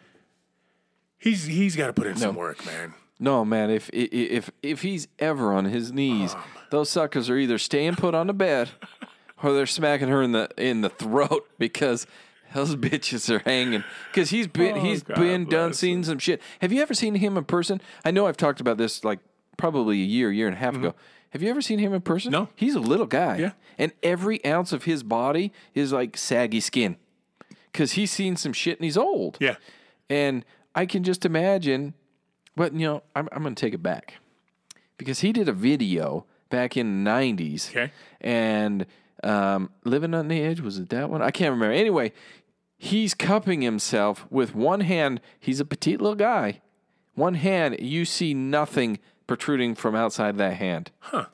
[1.17, 2.95] he's he's got to put in some work, man.
[3.19, 3.69] No, man.
[3.69, 6.35] If if if he's ever on his knees,
[6.71, 8.71] those suckers are either staying put on the bed,
[9.43, 12.07] or they're smacking her in the in the throat because
[12.53, 13.83] those bitches are hanging.
[14.11, 16.41] Because he's been Oh, he's God been done seen some shit.
[16.61, 17.81] Have you ever seen him in person?
[18.03, 19.19] I know I've talked about this like
[19.57, 20.95] probably a year, year and a half ago.
[21.31, 22.31] Have you ever seen him in person?
[22.31, 22.43] Mm-hmm.
[22.43, 22.49] No.
[22.55, 23.37] He's a little guy.
[23.37, 23.51] Yeah.
[23.77, 26.97] And every ounce of his body is like saggy skin.
[27.71, 29.37] Because he's seen some shit and he's old.
[29.41, 29.57] Yeah.
[30.09, 31.93] And I can just imagine,
[32.55, 34.15] but you know, I'm, I'm going to take it back
[34.97, 37.69] because he did a video back in the 90s.
[37.69, 37.91] Okay.
[38.21, 38.85] And
[39.23, 41.21] um, Living on the Edge, was it that one?
[41.21, 41.73] I can't remember.
[41.73, 42.13] Anyway,
[42.77, 45.21] he's cupping himself with one hand.
[45.39, 46.61] He's a petite little guy.
[47.13, 50.91] One hand, you see nothing protruding from outside that hand.
[50.99, 51.25] Huh.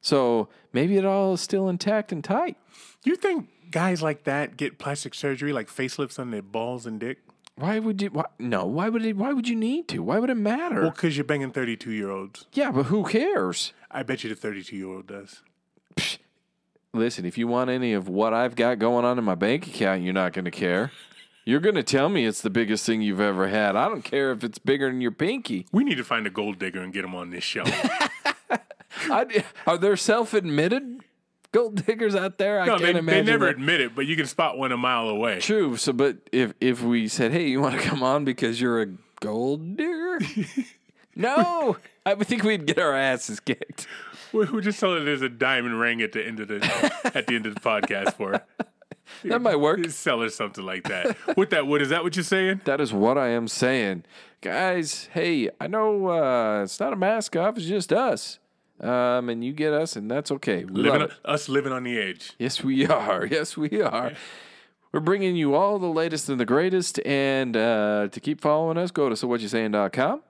[0.00, 2.56] So maybe it all is still intact and tight.
[3.04, 7.18] You think guys like that get plastic surgery, like facelifts on their balls and dick?
[7.56, 8.10] Why would you?
[8.10, 8.64] Why, no.
[8.66, 9.16] Why would it?
[9.16, 10.00] Why would you need to?
[10.02, 10.82] Why would it matter?
[10.82, 12.46] Well, because you're banging 32 year olds.
[12.52, 13.72] yeah, but who cares?
[13.90, 15.42] I bet you the 32 year old does.
[16.94, 20.02] Listen, if you want any of what I've got going on in my bank account,
[20.02, 20.90] you're not going to care.
[21.48, 23.74] You're going to tell me it's the biggest thing you've ever had.
[23.74, 25.66] I don't care if it's bigger than your pinky.
[25.72, 27.64] We need to find a gold digger and get him on this show.
[29.10, 31.00] I, are there self-admitted
[31.52, 32.60] gold diggers out there?
[32.60, 33.24] I no, can't they, they imagine.
[33.24, 33.54] never that.
[33.54, 35.40] admit it, but you can spot one a mile away.
[35.40, 35.78] True.
[35.78, 38.88] So, but if if we said, "Hey, you want to come on because you're a
[39.20, 40.18] gold digger?"
[41.16, 43.86] no, I think we'd get our asses kicked.
[44.34, 46.56] We we just tell her there's a diamond ring at the end of the
[47.14, 48.42] at the end of the podcast for.
[49.24, 49.84] That might work.
[49.90, 51.36] Sell her something like that.
[51.36, 52.60] With that wood, is that what you're saying?
[52.64, 54.04] That is what I am saying.
[54.40, 58.38] Guys, hey, I know uh, it's not a mask off, it's just us.
[58.80, 60.64] Um, and you get us, and that's okay.
[60.64, 61.12] We Living love on, it.
[61.24, 62.32] us living on the edge.
[62.38, 63.26] Yes, we are.
[63.26, 64.12] Yes, we are.
[64.92, 67.00] We're bringing you all the latest and the greatest.
[67.04, 70.22] And uh, to keep following us, go to sowhatyousaying.com.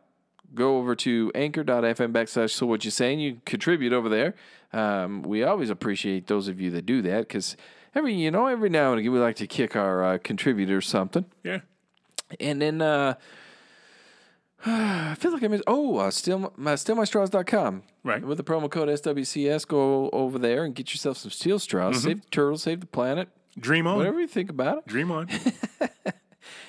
[0.54, 3.20] Go over to anchor.fm backslash so what you saying.
[3.20, 4.34] You contribute over there.
[4.72, 7.54] Um, we always appreciate those of you that do that because
[7.94, 11.24] every, you know, every now and again we like to kick our uh, contributors something.
[11.42, 11.60] Yeah.
[12.40, 13.14] And then uh,
[14.66, 15.64] I feel like I missed.
[15.66, 17.82] Oh, uh, still, my, stillmystraws.com.
[18.04, 18.24] Right.
[18.24, 22.02] With the promo code SWCS, go over there and get yourself some steel straws.
[22.02, 23.28] Save the turtles, save the planet,
[23.58, 23.98] Dream on.
[23.98, 24.86] whatever you think about it.
[24.86, 25.28] Dream on.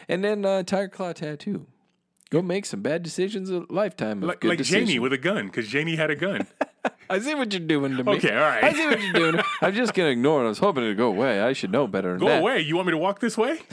[0.10, 1.68] And then uh, Tiger Claw Tattoo.
[2.32, 4.90] Go make some bad decisions a lifetime of like good like decisions.
[4.90, 6.48] Janie with a gun, because Jamie had a gun.
[7.10, 8.12] I see what you're doing to me.
[8.18, 8.64] Okay, all right.
[8.64, 9.44] I see what you're doing.
[9.62, 10.46] I'm just gonna ignore it.
[10.46, 11.42] I was hoping it'd go away.
[11.42, 12.42] I should know better than Go that.
[12.42, 12.60] away.
[12.62, 13.60] You want me to walk this way?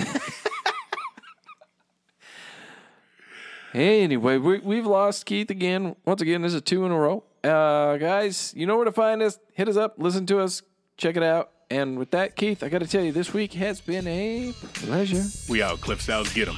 [3.74, 5.96] Anyway, we, we've lost Keith again.
[6.06, 7.24] Once again, this is two in a row.
[7.44, 9.38] Uh, guys, you know where to find us.
[9.52, 10.62] Hit us up, listen to us,
[10.96, 11.50] check it out.
[11.70, 15.24] And with that, Keith, I got to tell you, this week has been a pleasure.
[15.50, 16.32] We out, Cliff Styles.
[16.32, 16.56] Get him.